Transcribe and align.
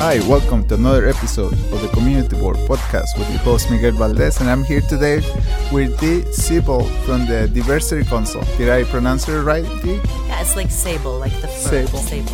Hi, 0.00 0.20
welcome 0.28 0.66
to 0.68 0.74
another 0.74 1.08
episode 1.08 1.52
of 1.52 1.82
the 1.82 1.88
Community 1.92 2.36
Board 2.38 2.56
podcast 2.68 3.18
with 3.18 3.28
your 3.30 3.40
host 3.40 3.70
Miguel 3.70 3.92
Valdez, 3.92 4.40
and 4.40 4.48
I'm 4.48 4.62
here 4.64 4.80
today 4.80 5.16
with 5.72 5.98
Dee 6.00 6.22
Siebel 6.32 6.84
from 7.04 7.26
the 7.26 7.48
Diversity 7.48 8.04
Council. 8.04 8.42
Did 8.56 8.70
I 8.70 8.84
pronounce 8.84 9.28
it 9.28 9.40
right, 9.42 9.64
Dee? 9.82 9.96
Yeah, 10.26 10.40
it's 10.40 10.56
like 10.56 10.70
sable, 10.70 11.18
like 11.18 11.32
the 11.40 11.48
fur. 11.48 11.86
Sable. 11.86 11.98
Sable. 11.98 12.32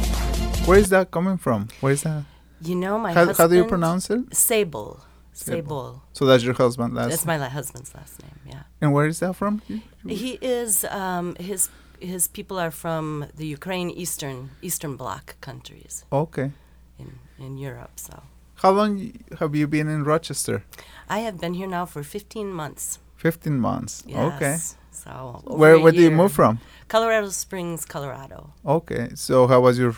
Where 0.67 0.79
is 0.79 0.89
that 0.91 1.11
coming 1.11 1.37
from? 1.39 1.69
Where 1.81 1.93
is 1.93 2.03
that? 2.03 2.25
You 2.63 2.75
know, 2.77 2.99
my 2.99 3.13
How, 3.13 3.25
husband. 3.27 3.39
how 3.39 3.47
do 3.49 3.57
you 3.57 3.65
pronounce 3.65 4.11
it? 4.11 4.35
Sable. 4.35 5.01
Sable. 5.33 5.57
Sable. 5.63 6.03
So 6.13 6.27
that's 6.27 6.45
your 6.45 6.55
husband 6.55 6.95
last. 6.95 7.11
That's 7.11 7.27
my 7.27 7.39
husband's 7.39 7.95
last 7.95 8.23
name. 8.23 8.39
Yeah. 8.47 8.63
and 8.81 8.93
where 8.93 9.07
is 9.07 9.21
that 9.21 9.35
from? 9.35 9.63
He 10.07 10.39
is. 10.41 10.85
Um, 10.85 11.35
his 11.37 11.71
his 12.01 12.29
people 12.29 12.59
are 12.59 12.71
from 12.71 13.27
the 13.35 13.47
Ukraine, 13.47 13.89
Eastern 13.91 14.51
Eastern 14.63 14.97
Bloc 14.97 15.37
countries 15.41 16.05
Okay. 16.13 16.53
In 16.99 17.19
in 17.39 17.59
Europe. 17.59 17.93
So 17.97 18.23
How 18.63 18.71
long 18.71 19.13
have 19.41 19.55
you 19.55 19.67
been 19.67 19.89
in 19.89 20.05
Rochester? 20.05 20.63
I 21.09 21.19
have 21.21 21.39
been 21.41 21.55
here 21.55 21.67
now 21.69 21.87
for 21.87 22.03
15 22.03 22.53
months. 22.53 22.99
15 23.17 23.59
months. 23.59 24.05
Okay. 24.09 24.57
So 24.91 25.41
Where 25.45 25.79
where 25.79 25.93
did 25.93 26.01
you 26.03 26.11
move 26.11 26.33
from? 26.33 26.59
Colorado 26.89 27.31
Springs, 27.31 27.85
Colorado. 27.85 28.53
Okay. 28.65 29.09
So 29.15 29.47
how 29.47 29.61
was 29.61 29.79
your 29.79 29.95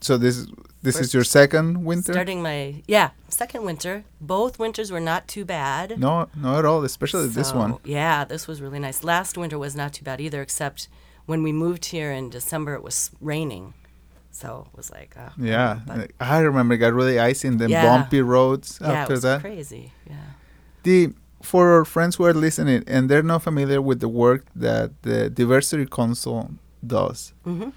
So 0.00 0.18
this 0.18 0.46
this 0.82 1.00
is 1.00 1.14
your 1.14 1.24
second 1.24 1.84
winter? 1.84 2.12
Starting 2.12 2.42
my 2.42 2.82
yeah 2.86 3.10
second 3.28 3.64
winter. 3.64 4.04
Both 4.20 4.58
winters 4.58 4.90
were 4.92 5.00
not 5.00 5.26
too 5.26 5.44
bad. 5.44 5.98
No, 5.98 6.28
not 6.36 6.58
at 6.58 6.64
all, 6.66 6.84
especially 6.84 7.28
this 7.28 7.54
one. 7.54 7.78
Yeah, 7.84 8.24
this 8.26 8.46
was 8.46 8.60
really 8.60 8.78
nice. 8.78 9.02
Last 9.02 9.38
winter 9.38 9.58
was 9.58 9.74
not 9.74 9.92
too 9.94 10.04
bad 10.04 10.20
either, 10.20 10.42
except 10.42 10.88
when 11.26 11.42
we 11.42 11.52
moved 11.52 11.86
here 11.86 12.12
in 12.12 12.28
December, 12.30 12.74
it 12.74 12.82
was 12.82 13.10
raining. 13.20 13.72
So 14.34 14.66
it 14.72 14.76
was 14.76 14.90
like, 14.90 15.12
uh, 15.16 15.30
Yeah, 15.38 15.78
but- 15.86 16.10
I 16.20 16.40
remember 16.40 16.74
it 16.74 16.78
got 16.78 16.92
really 16.92 17.18
icy 17.30 17.46
and 17.48 17.58
then 17.60 17.70
Yeah. 17.70 17.84
bumpy 17.86 18.20
roads 18.20 18.78
yeah, 18.80 18.92
after 18.92 19.12
it 19.12 19.16
was 19.16 19.22
that. 19.22 19.40
crazy. 19.40 19.92
Yeah. 20.10 20.28
The 20.82 20.98
for 21.42 21.64
our 21.74 21.84
friends 21.84 22.16
who 22.16 22.24
are 22.24 22.34
listening 22.46 22.82
and 22.86 23.08
they're 23.08 23.22
not 23.34 23.42
familiar 23.42 23.80
with 23.88 24.00
the 24.00 24.08
work 24.08 24.42
that 24.56 24.90
the 25.02 25.30
Diversity 25.30 25.86
Council 25.86 26.50
does, 26.86 27.32
hmm 27.44 27.70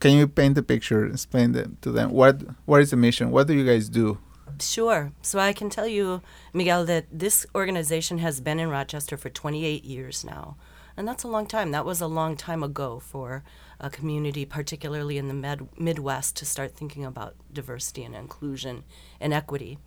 can 0.00 0.12
you 0.18 0.28
paint 0.28 0.54
the 0.54 0.62
picture? 0.62 1.04
Explain 1.06 1.52
them 1.52 1.76
to 1.80 1.90
them. 1.90 2.10
What 2.12 2.34
what 2.66 2.80
is 2.82 2.90
the 2.90 2.96
mission? 2.96 3.30
What 3.32 3.46
do 3.48 3.54
you 3.54 3.64
guys 3.72 3.88
do? 3.88 4.18
Sure. 4.60 5.12
So 5.22 5.38
I 5.38 5.52
can 5.52 5.70
tell 5.70 5.86
you, 5.88 6.20
Miguel, 6.52 6.84
that 6.86 7.04
this 7.12 7.46
organization 7.54 8.18
has 8.18 8.40
been 8.40 8.58
in 8.60 8.68
Rochester 8.70 9.16
for 9.16 9.28
28 9.30 9.84
years 9.84 10.24
now. 10.24 10.56
And 10.98 11.06
that's 11.06 11.22
a 11.22 11.28
long 11.28 11.46
time. 11.46 11.70
That 11.70 11.84
was 11.84 12.00
a 12.00 12.08
long 12.08 12.36
time 12.36 12.64
ago 12.64 12.98
for 12.98 13.44
a 13.78 13.88
community, 13.88 14.44
particularly 14.44 15.16
in 15.16 15.28
the 15.28 15.34
med- 15.34 15.68
Midwest, 15.78 16.34
to 16.38 16.44
start 16.44 16.74
thinking 16.74 17.04
about 17.04 17.36
diversity 17.52 18.02
and 18.02 18.16
inclusion 18.16 18.82
and 19.20 19.32
equity. 19.32 19.78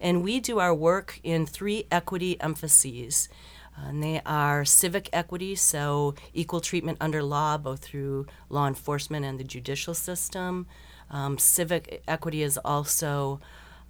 And 0.00 0.22
we 0.22 0.38
do 0.38 0.60
our 0.60 0.72
work 0.72 1.18
in 1.24 1.44
three 1.44 1.88
equity 1.90 2.40
emphases. 2.40 3.28
And 3.76 4.00
they 4.00 4.22
are 4.24 4.64
civic 4.64 5.10
equity, 5.12 5.56
so 5.56 6.14
equal 6.32 6.60
treatment 6.60 6.98
under 7.00 7.20
law, 7.20 7.58
both 7.58 7.80
through 7.80 8.26
law 8.48 8.68
enforcement 8.68 9.26
and 9.26 9.40
the 9.40 9.44
judicial 9.44 9.92
system. 9.92 10.68
Um, 11.10 11.36
civic 11.36 12.04
equity 12.06 12.44
is 12.44 12.56
also 12.58 13.40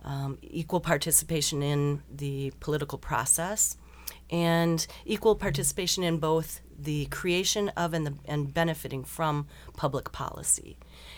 um, 0.02 0.38
equal 0.40 0.80
participation 0.80 1.62
in 1.62 2.02
the 2.10 2.54
political 2.58 2.96
process 2.96 3.76
and 4.30 4.86
equal 5.04 5.34
participation 5.34 6.02
in 6.04 6.18
both 6.18 6.60
the 6.82 7.06
creation 7.06 7.68
of 7.70 7.92
and, 7.92 8.06
the, 8.06 8.14
and 8.24 8.52
benefiting 8.52 9.04
from 9.04 9.46
public 9.76 10.12
policy. 10.12 10.76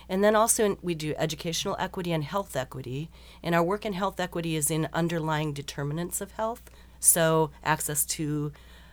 And 0.09 0.23
then 0.23 0.35
also 0.37 0.77
we 0.83 0.95
do 0.95 1.15
educational 1.17 1.77
equity 1.79 2.13
and 2.13 2.25
health 2.25 2.57
equity. 2.57 3.11
And 3.43 3.55
our 3.55 3.63
work 3.63 3.87
in 3.87 3.93
health 3.93 4.19
equity 4.21 4.57
is 4.57 4.71
in 4.71 4.89
underlying 4.93 5.53
determinants 5.53 6.21
of 6.21 6.33
health, 6.33 6.71
so 7.01 7.51
access 7.65 8.05
to 8.07 8.53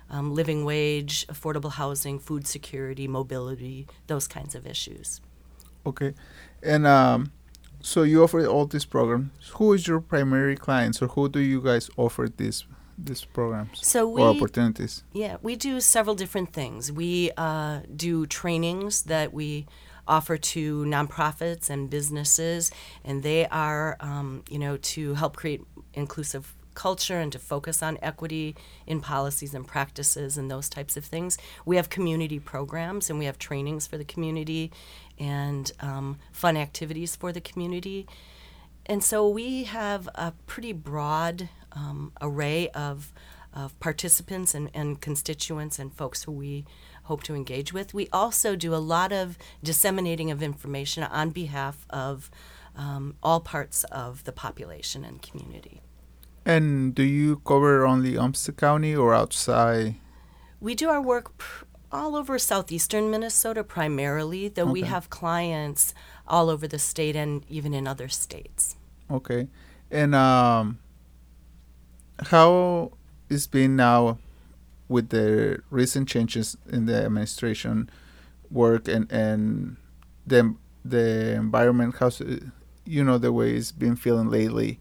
um, 0.09 0.33
living 0.33 0.65
wage, 0.65 1.27
affordable 1.27 1.73
housing, 1.73 2.19
food 2.19 2.47
security, 2.47 3.07
mobility, 3.07 3.87
those 4.07 4.27
kinds 4.27 4.55
of 4.55 4.65
issues. 4.65 5.21
Okay, 5.85 6.13
and 6.63 6.85
um, 6.87 7.31
so 7.79 8.03
you 8.03 8.23
offer 8.23 8.45
all 8.45 8.65
these 8.65 8.85
programs. 8.85 9.31
Who 9.53 9.73
is 9.73 9.87
your 9.87 10.01
primary 10.01 10.55
clients, 10.55 11.01
or 11.01 11.07
who 11.07 11.29
do 11.29 11.39
you 11.39 11.61
guys 11.61 11.89
offer 11.95 12.27
these 12.35 12.65
these 13.05 13.25
programs 13.25 13.85
So 13.85 14.07
we 14.07 14.21
or 14.21 14.29
opportunities? 14.29 15.03
Yeah, 15.13 15.37
we 15.41 15.55
do 15.55 15.79
several 15.81 16.15
different 16.15 16.53
things. 16.53 16.91
We 16.91 17.31
uh, 17.37 17.81
do 17.95 18.25
trainings 18.25 19.03
that 19.03 19.33
we 19.33 19.65
offer 20.07 20.37
to 20.37 20.83
nonprofits 20.85 21.69
and 21.69 21.89
businesses, 21.89 22.71
and 23.03 23.21
they 23.23 23.47
are, 23.47 23.95
um, 23.99 24.43
you 24.49 24.57
know, 24.57 24.77
to 24.77 25.13
help 25.13 25.37
create 25.37 25.61
inclusive 25.93 26.55
culture 26.73 27.19
and 27.19 27.31
to 27.31 27.39
focus 27.39 27.83
on 27.83 27.97
equity 28.01 28.55
in 28.87 29.01
policies 29.01 29.53
and 29.53 29.67
practices 29.67 30.37
and 30.37 30.49
those 30.49 30.69
types 30.69 30.95
of 30.95 31.03
things. 31.03 31.37
We 31.65 31.75
have 31.75 31.89
community 31.89 32.39
programs 32.39 33.09
and 33.09 33.19
we 33.19 33.25
have 33.25 33.37
trainings 33.37 33.85
for 33.85 33.97
the 33.97 34.05
community 34.05 34.71
and 35.19 35.69
um, 35.81 36.19
fun 36.31 36.55
activities 36.55 37.17
for 37.17 37.33
the 37.33 37.41
community. 37.41 38.07
And 38.85 39.03
so 39.03 39.27
we 39.27 39.65
have 39.65 40.07
a 40.15 40.33
pretty 40.47 40.71
broad 40.71 41.49
um, 41.73 42.11
array 42.21 42.69
of, 42.69 43.13
of 43.53 43.79
participants 43.79 44.53
and, 44.53 44.69
and 44.73 45.01
constituents 45.01 45.79
and 45.79 45.93
folks 45.93 46.23
who 46.23 46.31
we 46.31 46.65
hope 47.03 47.23
to 47.23 47.35
engage 47.35 47.73
with. 47.73 47.93
We 47.93 48.07
also 48.13 48.55
do 48.55 48.73
a 48.73 48.77
lot 48.77 49.11
of 49.11 49.37
disseminating 49.63 50.31
of 50.31 50.43
information 50.43 51.03
on 51.03 51.31
behalf 51.31 51.85
of 51.89 52.29
um, 52.75 53.15
all 53.21 53.39
parts 53.39 53.83
of 53.85 54.23
the 54.23 54.31
population 54.31 55.03
and 55.03 55.21
community. 55.21 55.81
And 56.45 56.95
do 56.95 57.03
you 57.03 57.37
cover 57.45 57.85
only 57.85 58.17
Olmsted 58.17 58.57
County 58.57 58.95
or 58.95 59.13
outside? 59.13 59.95
We 60.61 60.75
do 60.75 60.89
our 60.89 61.01
work 61.01 61.37
pr- 61.37 61.65
all 61.91 62.15
over 62.15 62.37
southeastern 62.37 63.09
Minnesota 63.09 63.63
primarily, 63.63 64.47
though 64.47 64.65
we 64.65 64.81
have 64.81 65.09
clients 65.09 65.93
all 66.27 66.49
over 66.49 66.67
the 66.67 66.79
state 66.79 67.15
and 67.15 67.43
even 67.49 67.73
in 67.73 67.87
other 67.87 68.07
states. 68.07 68.75
Okay, 69.09 69.47
and 69.89 70.13
um, 70.13 70.79
how 72.27 72.91
it's 73.29 73.47
been 73.47 73.75
now 73.75 74.17
with 74.87 75.09
the 75.09 75.61
recent 75.69 76.07
changes 76.07 76.57
in 76.69 76.85
the 76.85 76.95
administration 77.05 77.89
work 78.51 78.87
and 78.87 79.11
and 79.11 79.77
the 80.25 80.55
the 80.83 81.33
environment? 81.35 81.95
How's 81.99 82.21
you 82.85 83.03
know 83.03 83.17
the 83.17 83.31
way 83.31 83.55
it's 83.55 83.71
been 83.71 83.95
feeling 83.95 84.29
lately? 84.29 84.79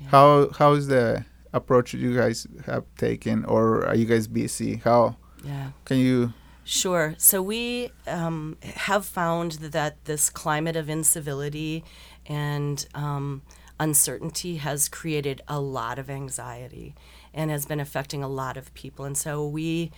Yeah. 0.00 0.08
How 0.10 0.50
how 0.58 0.72
is 0.72 0.86
the 0.88 1.24
approach 1.52 1.92
you 1.94 2.16
guys 2.16 2.46
have 2.66 2.84
taken, 2.96 3.44
or 3.44 3.84
are 3.86 3.96
you 3.96 4.06
guys 4.06 4.26
busy? 4.28 4.76
How 4.76 5.16
Yeah. 5.44 5.70
can 5.84 5.98
you? 5.98 6.32
Sure. 6.64 7.14
So 7.18 7.42
we 7.42 7.90
um, 8.06 8.56
have 8.62 9.04
found 9.04 9.52
that 9.72 10.04
this 10.04 10.30
climate 10.30 10.76
of 10.76 10.88
incivility 10.88 11.82
and 12.26 12.86
um, 12.94 13.42
uncertainty 13.80 14.56
has 14.56 14.88
created 14.88 15.40
a 15.48 15.58
lot 15.58 15.98
of 15.98 16.08
anxiety 16.08 16.94
and 17.34 17.50
has 17.50 17.66
been 17.66 17.80
affecting 17.80 18.22
a 18.22 18.28
lot 18.28 18.56
of 18.56 18.72
people. 18.74 19.04
And 19.04 19.16
so 19.16 19.46
we 19.46 19.90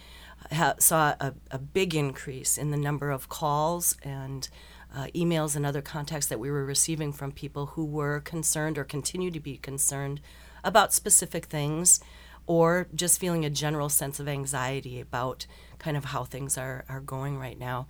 ha- 0.53 0.76
saw 0.78 1.15
a, 1.20 1.34
a 1.50 1.59
big 1.59 1.94
increase 1.94 2.56
in 2.56 2.70
the 2.70 2.76
number 2.76 3.10
of 3.10 3.28
calls 3.28 3.97
and 4.03 4.48
uh, 4.94 5.06
emails 5.15 5.56
and 5.56 5.66
other 5.66 5.82
contacts 5.82 6.26
that 6.26 6.38
we 6.38 6.50
were 6.50 6.65
receiving 6.65 7.12
from 7.12 7.32
people 7.32 7.66
who 7.66 7.84
were 7.84 8.20
concerned 8.20 8.78
or 8.78 8.84
continue 8.84 9.31
to 9.31 9.41
be 9.41 9.56
concerned 9.56 10.20
about 10.62 10.93
specific 10.93 11.47
things 11.47 12.00
or 12.47 12.87
just 12.94 13.19
feeling 13.19 13.44
a 13.44 13.50
general 13.50 13.88
sense 13.88 14.20
of 14.20 14.28
anxiety 14.28 15.00
about 15.00 15.47
kind 15.78 15.97
of 15.97 16.06
how 16.06 16.25
things 16.25 16.56
are, 16.56 16.84
are 16.88 17.00
going 17.00 17.38
right 17.38 17.58
now. 17.58 17.87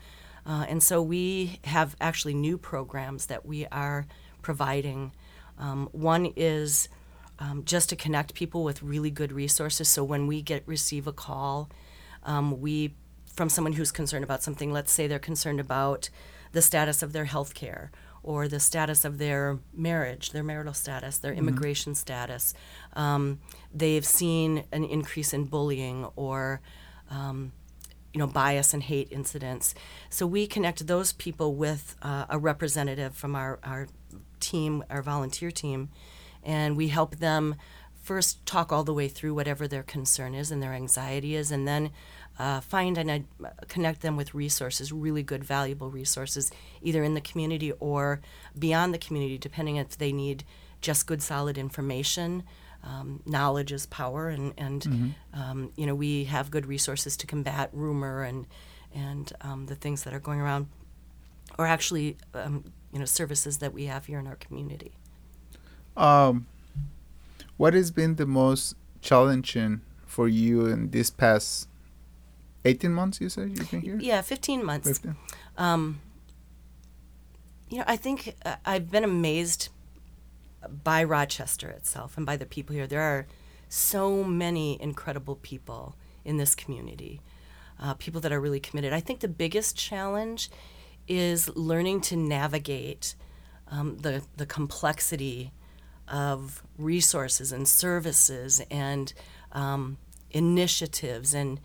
Uh, 0.47 0.65
and 0.69 0.83
so 0.83 1.03
we 1.03 1.61
have 1.65 1.97
actually 2.00 2.35
new 2.35 2.56
programs 2.56 3.27
that 3.27 3.45
we 3.45 3.67
are 3.67 4.06
providing. 4.41 5.12
Um, 5.62 5.88
one 5.93 6.32
is 6.35 6.88
um, 7.38 7.64
just 7.64 7.88
to 7.91 7.97
connect 7.97 8.35
people 8.35 8.64
with 8.64 8.82
really 8.82 9.11
good 9.11 9.32
resources. 9.32 9.88
So 9.88 10.03
when 10.03 10.26
we 10.26 10.43
get 10.43 10.64
receive 10.67 11.06
a 11.06 11.12
call, 11.12 11.70
um, 12.25 12.61
we 12.61 12.94
from 13.32 13.49
someone 13.49 13.73
who's 13.73 13.93
concerned 13.93 14.25
about 14.25 14.43
something. 14.43 14.73
Let's 14.73 14.93
say 14.93 15.06
they're 15.06 15.19
concerned 15.19 15.61
about 15.61 16.11
the 16.50 16.61
status 16.61 17.03
of 17.03 17.12
their 17.12 17.25
health 17.25 17.55
care 17.55 17.91
or 18.23 18.47
the 18.47 18.61
status 18.61 19.05
of 19.05 19.19
their 19.19 19.59
marriage, 19.73 20.31
their 20.31 20.43
marital 20.43 20.75
status, 20.75 21.19
their 21.19 21.32
immigration 21.32 21.94
status. 21.94 22.55
Um, 22.93 23.41
they've 23.75 24.05
seen 24.05 24.64
an 24.70 24.85
increase 24.85 25.32
in 25.32 25.44
bullying 25.44 26.06
or 26.14 26.61
um, 27.11 27.53
you 28.12 28.19
know 28.19 28.26
bias 28.26 28.75
and 28.75 28.82
hate 28.82 29.09
incidents. 29.11 29.75
So 30.11 30.26
we 30.26 30.47
connect 30.47 30.87
those 30.87 31.12
people 31.12 31.55
with 31.55 31.97
uh, 32.03 32.26
a 32.29 32.38
representative 32.38 33.14
from 33.14 33.35
our, 33.35 33.59
our 33.62 33.88
team, 34.41 34.85
our 34.91 35.03
volunteer 35.03 35.50
team, 35.50 35.88
and 36.43 36.76
we 36.76 36.88
help 36.88 37.17
them 37.17 37.55
first 38.03 38.44
talk 38.44 38.73
all 38.73 38.82
the 38.82 38.93
way 38.93 39.09
through 39.09 39.32
whatever 39.32 39.69
their 39.69 39.85
concern 39.85 40.35
is 40.35 40.50
and 40.50 40.62
their 40.62 40.73
anxiety 40.73 41.37
is, 41.37 41.50
and 41.53 41.67
then 41.67 41.91
uh, 42.38 42.61
find 42.61 42.99
and 42.99 43.11
uh, 43.11 43.49
connect 43.69 44.00
them 44.00 44.17
with 44.17 44.35
resources, 44.35 44.93
really 44.93 45.23
good, 45.23 45.44
valuable 45.44 45.91
resources, 45.91 46.50
either 46.82 47.05
in 47.05 47.14
the 47.14 47.20
community 47.20 47.73
or 47.73 48.20
beyond 48.59 48.93
the 48.93 48.99
community, 48.99 49.38
depending 49.38 49.76
if 49.76 49.97
they 49.99 50.12
need 50.12 50.44
just 50.81 51.06
good, 51.06 51.23
solid 51.23 51.56
information. 51.56 52.43
Um, 52.84 53.23
knowledge 53.26 53.70
is 53.73 53.87
power, 53.87 54.29
and, 54.29 54.52
and 54.58 54.82
Mm-hmm. 54.82 55.40
um, 55.40 55.73
you 55.76 55.87
know 55.87 55.94
we 55.94 56.25
have 56.25 56.50
good 56.50 56.67
resources 56.67 57.17
to 57.19 57.26
combat 57.26 57.70
rumor 57.73 58.23
and 58.23 58.46
and 58.94 59.32
um, 59.40 59.67
the 59.67 59.75
things 59.76 60.02
that 60.05 60.12
are 60.12 60.20
going 60.20 60.40
around, 60.40 60.67
or 61.58 61.67
actually 61.67 62.17
um, 62.34 62.64
you 62.93 62.99
know 62.99 63.05
services 63.05 63.58
that 63.58 63.73
we 63.73 63.84
have 63.87 64.06
here 64.06 64.19
in 64.19 64.26
our 64.26 64.37
community. 64.37 64.93
Um, 65.96 66.46
what 67.56 67.75
has 67.75 67.90
been 67.90 68.17
the 68.17 68.26
most 68.26 68.75
challenging 69.00 69.81
for 70.06 70.26
you 70.28 70.67
in 70.67 70.90
this 70.90 71.11
past 71.11 71.69
18 72.64 72.93
months 72.93 73.20
you 73.20 73.28
said 73.28 73.50
you've 73.56 73.70
been 73.70 73.81
here? 73.82 73.99
Yeah, 74.00 74.20
15 74.23 74.64
months. 74.64 74.88
15? 74.88 75.17
Um, 75.58 76.00
you 77.69 77.78
know, 77.78 77.85
I 77.87 77.96
think 77.96 78.35
uh, 78.44 78.56
I've 78.67 78.90
been 78.90 79.05
amazed 79.05 79.69
by 80.69 81.03
Rochester 81.05 81.69
itself 81.70 82.17
and 82.17 82.26
by 82.26 82.37
the 82.37 82.47
people 82.47 82.75
here. 82.75 82.87
There 82.87 83.00
are 83.00 83.26
so 83.69 84.23
many 84.23 84.81
incredible 84.81 85.37
people 85.37 85.97
in 86.25 86.37
this 86.37 86.55
community, 86.55 87.20
uh, 87.81 87.94
people 87.94 88.20
that 88.20 88.32
are 88.32 88.41
really 88.41 88.61
committed. 88.61 88.93
I 88.93 89.00
think 89.00 89.20
the 89.20 89.29
biggest 89.29 89.76
challenge 89.76 90.50
is 91.09 91.49
learning 91.56 92.00
to 92.03 92.17
navigate 92.17 93.14
um, 93.69 93.99
the 93.99 94.23
the 94.37 94.47
complexity 94.47 95.53
of 96.09 96.62
resources 96.76 97.53
and 97.53 97.67
services 97.67 98.61
and 98.70 99.12
um, 99.53 99.97
initiatives 100.31 101.35
and 101.35 101.61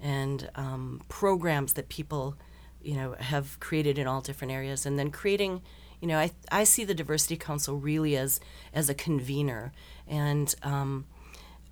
and 0.00 0.50
um, 0.56 1.02
programs 1.08 1.74
that 1.74 1.88
people 1.88 2.36
you 2.82 2.94
know 2.94 3.14
have 3.18 3.58
created 3.60 3.98
in 3.98 4.06
all 4.06 4.20
different 4.20 4.52
areas 4.52 4.84
and 4.84 4.98
then 4.98 5.10
creating 5.10 5.62
you 6.02 6.08
know 6.08 6.18
I, 6.18 6.32
I 6.50 6.64
see 6.64 6.84
the 6.84 6.94
diversity 6.94 7.38
council 7.38 7.76
really 7.76 8.14
as 8.16 8.40
as 8.74 8.90
a 8.90 8.94
convener 8.94 9.72
and 10.06 10.54
um, 10.62 11.06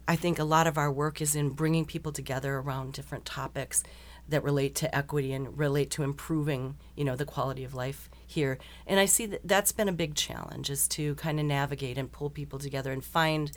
I 0.08 0.16
think 0.16 0.38
a 0.38 0.44
lot 0.44 0.66
of 0.66 0.78
our 0.78 0.90
work 0.90 1.20
is 1.20 1.36
in 1.36 1.50
bringing 1.50 1.84
people 1.84 2.10
together 2.10 2.56
around 2.56 2.94
different 2.94 3.24
topics 3.24 3.84
that 4.28 4.42
relate 4.42 4.74
to 4.76 4.94
equity 4.94 5.32
and 5.32 5.58
relate 5.58 5.90
to 5.92 6.02
improving, 6.02 6.76
you 6.96 7.04
know, 7.04 7.16
the 7.16 7.24
quality 7.24 7.64
of 7.64 7.74
life 7.74 8.08
here. 8.26 8.58
And 8.86 9.00
I 9.00 9.04
see 9.04 9.26
that 9.26 9.40
that's 9.44 9.72
been 9.72 9.88
a 9.88 9.92
big 9.92 10.14
challenge 10.14 10.70
is 10.70 10.86
to 10.88 11.14
kind 11.16 11.38
of 11.38 11.46
navigate 11.46 11.98
and 11.98 12.10
pull 12.10 12.30
people 12.30 12.58
together 12.58 12.92
and 12.92 13.04
find 13.04 13.52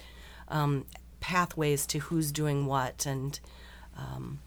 um, 0.48 0.86
pathways 1.20 1.86
to 1.88 2.00
who's 2.00 2.31
doing 2.31 2.66
what 2.66 3.06
and, 3.06 3.40
um, 3.98 4.40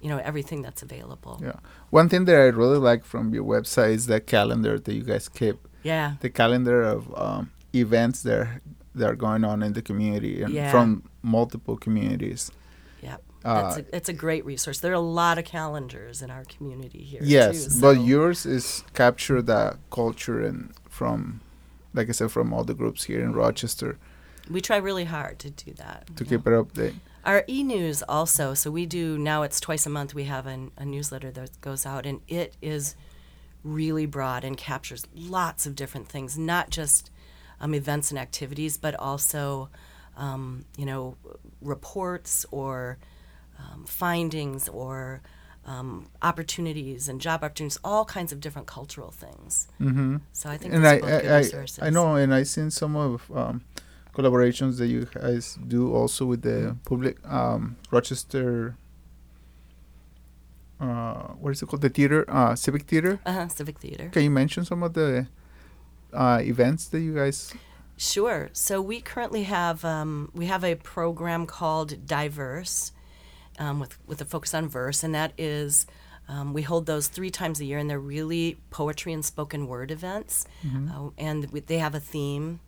you 0.00 0.08
know, 0.08 0.18
everything 0.18 0.62
that's 0.62 0.82
available. 0.82 1.40
Yeah. 1.42 1.58
One 1.90 2.08
thing 2.08 2.24
that 2.26 2.36
I 2.36 2.46
really 2.46 2.78
like 2.78 3.04
from 3.04 3.32
your 3.32 3.44
website 3.44 3.94
is 3.94 4.06
the 4.06 4.20
calendar 4.20 4.78
that 4.78 4.92
you 4.92 5.02
guys 5.02 5.28
keep. 5.28 5.67
Yeah. 5.82 6.14
The 6.20 6.30
calendar 6.30 6.82
of 6.82 7.12
um, 7.16 7.50
events 7.74 8.22
that 8.22 8.38
are, 8.38 8.62
that 8.94 9.10
are 9.10 9.16
going 9.16 9.44
on 9.44 9.62
in 9.62 9.72
the 9.72 9.82
community 9.82 10.42
and 10.42 10.52
Yeah. 10.52 10.70
from 10.70 11.04
multiple 11.22 11.76
communities. 11.76 12.50
Yeah. 13.02 13.16
Uh, 13.44 13.62
That's 13.62 13.76
a, 13.78 13.96
it's 13.96 14.08
a 14.08 14.12
great 14.12 14.44
resource. 14.44 14.80
There 14.80 14.90
are 14.92 14.94
a 14.94 15.00
lot 15.00 15.38
of 15.38 15.44
calendars 15.44 16.22
in 16.22 16.30
our 16.30 16.44
community 16.44 17.02
here. 17.02 17.20
Yes, 17.22 17.74
too, 17.74 17.80
but 17.80 18.00
yours 18.00 18.44
is 18.44 18.82
capture 18.94 19.40
the 19.40 19.78
culture 19.90 20.44
and 20.44 20.72
from, 20.88 21.40
like 21.94 22.08
I 22.08 22.12
said, 22.12 22.30
from 22.32 22.52
all 22.52 22.64
the 22.64 22.74
groups 22.74 23.04
here 23.04 23.20
in 23.20 23.32
Rochester 23.32 23.98
we 24.50 24.60
try 24.60 24.76
really 24.76 25.04
hard 25.04 25.38
to 25.40 25.50
do 25.50 25.72
that. 25.74 26.06
to 26.16 26.24
yeah. 26.24 26.30
keep 26.30 26.46
it 26.46 26.52
up 26.52 26.72
updated. 26.72 26.94
Our 27.24 27.44
e 27.46 27.62
news 27.62 28.02
also, 28.08 28.54
so 28.54 28.70
we 28.70 28.86
do 28.86 29.18
now 29.18 29.42
it's 29.42 29.60
twice 29.60 29.84
a 29.86 29.90
month 29.90 30.14
we 30.14 30.24
have 30.24 30.46
an, 30.46 30.70
a 30.78 30.84
newsletter 30.84 31.30
that 31.32 31.60
goes 31.60 31.84
out, 31.84 32.06
and 32.06 32.20
it 32.28 32.56
is 32.62 32.96
really 33.74 34.06
broad 34.06 34.44
and 34.44 34.56
captures 34.56 35.06
lots 35.14 35.66
of 35.66 35.74
different 35.74 36.08
things, 36.08 36.38
not 36.38 36.70
just 36.70 37.10
um, 37.60 37.74
events 37.74 38.10
and 38.10 38.18
activities, 38.18 38.76
but 38.76 38.94
also, 38.94 39.68
um, 40.16 40.64
you 40.76 40.86
know, 40.86 41.16
reports 41.60 42.46
or 42.50 42.98
um, 43.58 43.84
findings 43.84 44.68
or 44.68 45.20
um, 45.66 46.06
opportunities 46.22 47.08
and 47.08 47.20
job 47.20 47.44
opportunities, 47.44 47.78
all 47.84 48.04
kinds 48.04 48.32
of 48.32 48.40
different 48.40 48.66
cultural 48.66 49.10
things. 49.10 49.68
Mm-hmm. 49.80 50.16
So 50.32 50.48
I 50.48 50.56
think 50.56 50.74
and 50.74 50.86
I, 50.86 50.96
are 50.96 51.00
both 51.00 51.22
good 51.22 51.30
I, 51.30 51.34
I, 51.34 51.38
resources. 51.38 51.78
I 51.82 51.90
know, 51.90 52.14
and 52.14 52.34
I've 52.34 52.48
seen 52.48 52.70
some 52.70 52.96
of 52.96 53.30
um, 53.34 53.62
collaborations 54.14 54.78
that 54.78 54.86
you 54.86 55.06
guys 55.12 55.58
do 55.66 55.94
also 55.94 56.24
with 56.24 56.42
the 56.42 56.76
public 56.84 57.16
um, 57.28 57.76
Rochester. 57.90 58.76
Uh, 60.80 61.32
what 61.40 61.50
is 61.50 61.62
it 61.62 61.66
called? 61.66 61.82
The 61.82 61.88
theater, 61.88 62.24
uh, 62.28 62.54
civic 62.54 62.82
theater. 62.82 63.20
Uh-huh, 63.26 63.48
Civic 63.48 63.78
Theater. 63.78 64.10
Can 64.10 64.22
you 64.22 64.30
mention 64.30 64.64
some 64.64 64.82
of 64.82 64.94
the 64.94 65.26
uh, 66.12 66.40
events 66.42 66.86
that 66.88 67.00
you 67.00 67.14
guys? 67.14 67.52
Sure. 67.96 68.48
So 68.52 68.80
we 68.80 69.00
currently 69.00 69.42
have 69.42 69.84
um, 69.84 70.30
we 70.34 70.46
have 70.46 70.62
a 70.62 70.76
program 70.76 71.46
called 71.46 72.06
Diverse, 72.06 72.92
um, 73.58 73.80
with 73.80 73.98
with 74.06 74.20
a 74.20 74.24
focus 74.24 74.54
on 74.54 74.68
verse, 74.68 75.02
and 75.02 75.12
that 75.16 75.32
is 75.36 75.86
um, 76.28 76.52
we 76.52 76.62
hold 76.62 76.86
those 76.86 77.08
three 77.08 77.30
times 77.30 77.58
a 77.60 77.64
year, 77.64 77.78
and 77.78 77.90
they're 77.90 77.98
really 77.98 78.58
poetry 78.70 79.12
and 79.12 79.24
spoken 79.24 79.66
word 79.66 79.90
events, 79.90 80.46
uh, 80.64 81.10
and 81.18 81.50
we, 81.50 81.60
they 81.60 81.78
have 81.78 81.94
a 81.96 82.00
theme 82.00 82.60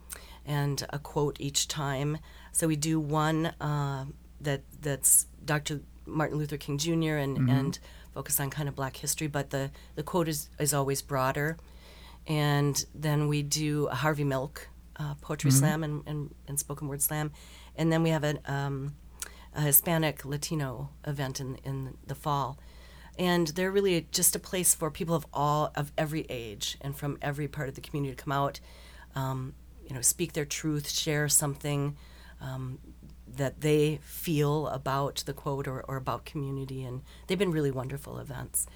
and 0.45 0.85
a 0.91 0.99
quote 0.99 1.37
each 1.39 1.69
time. 1.69 2.19
So 2.51 2.67
we 2.67 2.75
do 2.75 2.99
one 2.99 3.47
uh, 3.61 4.07
that 4.41 4.63
that's 4.81 5.27
Dr. 5.45 5.81
Martin 6.07 6.39
Luther 6.39 6.57
King 6.57 6.77
Jr. 6.79 7.17
and 7.17 7.49
and 7.49 7.79
focus 8.15 8.41
on 8.41 8.51
kind 8.51 8.69
of 8.69 8.75
Black 8.75 8.97
history, 8.97 9.27
but 9.27 9.51
the 9.51 9.71
the 9.95 10.03
quote 10.03 10.29
is 10.29 10.49
is 10.59 10.75
always 10.75 11.03
broader. 11.03 11.57
And 12.27 12.85
then 12.95 13.29
we 13.29 13.43
do 13.43 13.87
a 13.87 13.95
Harvey 13.95 14.25
Milk 14.25 14.69
uh, 14.97 15.15
poetry 15.21 15.51
slam 15.51 15.83
and, 15.83 16.03
and, 16.07 16.35
and 16.47 16.59
spoken 16.59 16.87
word 16.87 17.03
slam, 17.03 17.33
and 17.75 17.91
then 17.91 18.03
we 18.03 18.11
have 18.11 18.23
a, 18.23 18.39
um, 18.45 18.95
a 19.55 19.63
Hispanic 19.63 20.25
Latino 20.25 20.91
event 21.07 21.41
in 21.41 21.57
in 21.65 21.97
the 22.07 22.15
fall, 22.15 22.59
and 23.19 23.49
they're 23.49 23.71
really 23.71 24.07
just 24.13 24.37
a 24.37 24.39
place 24.39 24.75
for 24.75 24.91
people 24.91 25.15
of 25.15 25.27
all 25.33 25.73
of 25.75 25.93
every 25.97 26.27
age 26.29 26.77
and 26.83 26.95
from 26.95 27.19
every 27.23 27.49
part 27.49 27.69
of 27.69 27.75
the 27.75 27.81
community 27.81 28.15
to 28.15 28.23
come 28.23 28.33
out, 28.33 28.61
um, 29.15 29.55
you 29.89 29.95
know, 29.95 30.03
speak 30.03 30.35
their 30.35 30.45
truth, 30.45 30.91
share 30.91 31.29
something. 31.29 31.97
Um, 32.43 32.79
that 33.37 33.61
they 33.61 33.99
feel 34.03 34.67
about 34.69 35.23
the 35.27 35.33
quote 35.33 35.69
or, 35.69 35.83
or 35.83 35.97
about 35.97 36.25
community, 36.25 36.85
and 36.85 37.03
they've 37.27 37.39
been 37.39 37.53
really 37.53 37.71
wonderful 37.71 38.19
events. 38.19 38.67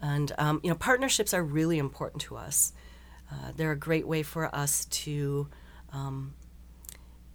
And 0.00 0.32
um, 0.38 0.60
you 0.62 0.70
know, 0.70 0.76
partnerships 0.76 1.32
are 1.32 1.42
really 1.42 1.78
important 1.78 2.22
to 2.22 2.36
us. 2.36 2.72
Uh, 3.30 3.52
they're 3.56 3.72
a 3.72 3.76
great 3.76 4.06
way 4.06 4.22
for 4.22 4.54
us 4.54 4.84
to, 4.86 5.48
um, 5.92 6.34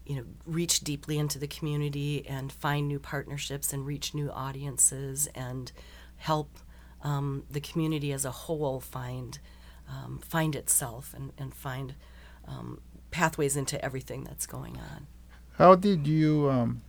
you 0.05 0.15
know, 0.15 0.25
reach 0.45 0.81
deeply 0.81 1.17
into 1.17 1.39
the 1.39 1.47
community 1.47 2.25
and 2.27 2.51
find 2.51 2.87
new 2.87 2.99
partnerships 2.99 3.73
and 3.73 3.85
reach 3.85 4.13
new 4.13 4.29
audiences 4.29 5.27
and 5.33 5.71
help 6.17 6.57
um, 7.03 7.43
the 7.49 7.61
community 7.61 8.11
as 8.11 8.25
a 8.25 8.31
whole 8.31 8.79
find 8.79 9.39
um, 9.89 10.19
find 10.19 10.55
itself 10.55 11.13
and, 11.15 11.31
and 11.37 11.53
find 11.53 11.95
um, 12.45 12.81
pathways 13.11 13.55
into 13.55 13.83
everything 13.83 14.23
that's 14.23 14.45
going 14.45 14.77
on. 14.77 15.07
How 15.57 15.73
did 15.73 16.05
you 16.05 16.49
um, 16.51 16.81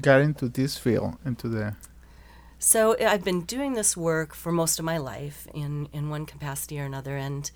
get 0.00 0.20
into 0.20 0.48
this 0.48 0.78
field, 0.78 1.16
into 1.24 1.48
the? 1.48 1.74
So 2.58 2.96
I've 3.04 3.24
been 3.24 3.42
doing 3.42 3.74
this 3.74 3.96
work 3.96 4.32
for 4.32 4.52
most 4.52 4.78
of 4.78 4.84
my 4.84 4.98
life 4.98 5.48
in, 5.52 5.88
in 5.92 6.08
one 6.08 6.24
capacity 6.24 6.80
or 6.80 6.84
another. 6.84 7.16
And 7.16 7.50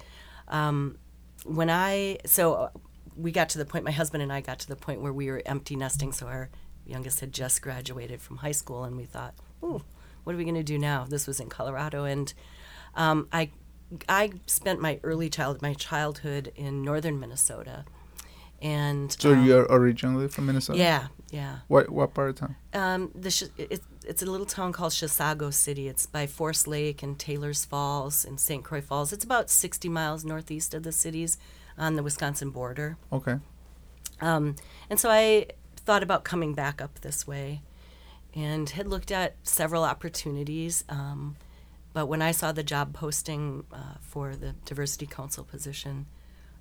um, 0.48 0.98
when 1.44 1.70
I, 1.70 2.18
so 2.26 2.54
uh, 2.54 2.70
we 3.16 3.30
got 3.30 3.48
to 3.50 3.58
the 3.58 3.64
point, 3.64 3.84
my 3.84 3.92
husband 3.92 4.24
and 4.24 4.32
I 4.32 4.40
got 4.40 4.58
to 4.58 4.68
the 4.68 4.74
point 4.74 5.00
where 5.00 5.12
we 5.12 5.30
were 5.30 5.40
empty 5.46 5.76
nesting. 5.76 6.12
So 6.12 6.26
our 6.26 6.50
youngest 6.84 7.20
had 7.20 7.32
just 7.32 7.62
graduated 7.62 8.20
from 8.20 8.38
high 8.38 8.50
school, 8.50 8.82
and 8.82 8.96
we 8.96 9.04
thought, 9.04 9.34
ooh, 9.62 9.82
what 10.24 10.34
are 10.34 10.36
we 10.36 10.44
going 10.44 10.56
to 10.56 10.64
do 10.64 10.78
now? 10.78 11.06
This 11.08 11.28
was 11.28 11.38
in 11.38 11.48
Colorado. 11.48 12.04
And 12.04 12.34
um, 12.96 13.28
I, 13.32 13.50
I 14.08 14.32
spent 14.46 14.80
my 14.80 14.98
early 15.04 15.30
child, 15.30 15.62
my 15.62 15.74
childhood 15.74 16.52
in 16.56 16.82
northern 16.82 17.20
Minnesota. 17.20 17.84
And 18.62 19.10
So 19.18 19.32
um, 19.32 19.44
you're 19.44 19.66
originally 19.70 20.28
from 20.28 20.46
Minnesota. 20.46 20.78
yeah, 20.78 21.08
yeah. 21.30 21.58
What 21.68 21.88
what 21.90 22.12
part 22.14 22.30
of 22.30 22.36
town? 22.36 22.56
Um, 22.74 23.10
the 23.14 23.30
Sh- 23.30 23.44
it, 23.56 23.80
it's 24.06 24.22
a 24.22 24.26
little 24.26 24.46
town 24.46 24.72
called 24.72 24.92
Chisago 24.92 25.52
City. 25.52 25.88
It's 25.88 26.04
by 26.06 26.26
Forest 26.26 26.66
Lake 26.66 27.02
and 27.02 27.18
Taylor's 27.18 27.64
Falls 27.64 28.24
and 28.24 28.38
St. 28.38 28.62
Croix 28.62 28.80
Falls. 28.82 29.12
It's 29.12 29.24
about 29.24 29.48
60 29.50 29.88
miles 29.88 30.24
northeast 30.24 30.74
of 30.74 30.82
the 30.82 30.92
cities 30.92 31.38
on 31.78 31.96
the 31.96 32.02
Wisconsin 32.02 32.50
border. 32.50 32.96
Okay. 33.12 33.36
Um, 34.20 34.56
and 34.90 35.00
so 35.00 35.08
I 35.10 35.46
thought 35.76 36.02
about 36.02 36.24
coming 36.24 36.52
back 36.54 36.82
up 36.82 37.00
this 37.00 37.26
way 37.26 37.62
and 38.34 38.68
had 38.70 38.86
looked 38.86 39.10
at 39.10 39.36
several 39.42 39.84
opportunities. 39.84 40.84
Um, 40.88 41.36
but 41.92 42.06
when 42.06 42.20
I 42.22 42.32
saw 42.32 42.52
the 42.52 42.62
job 42.62 42.92
posting 42.92 43.64
uh, 43.72 43.94
for 44.00 44.36
the 44.36 44.54
Diversity 44.66 45.06
Council 45.06 45.44
position, 45.44 46.06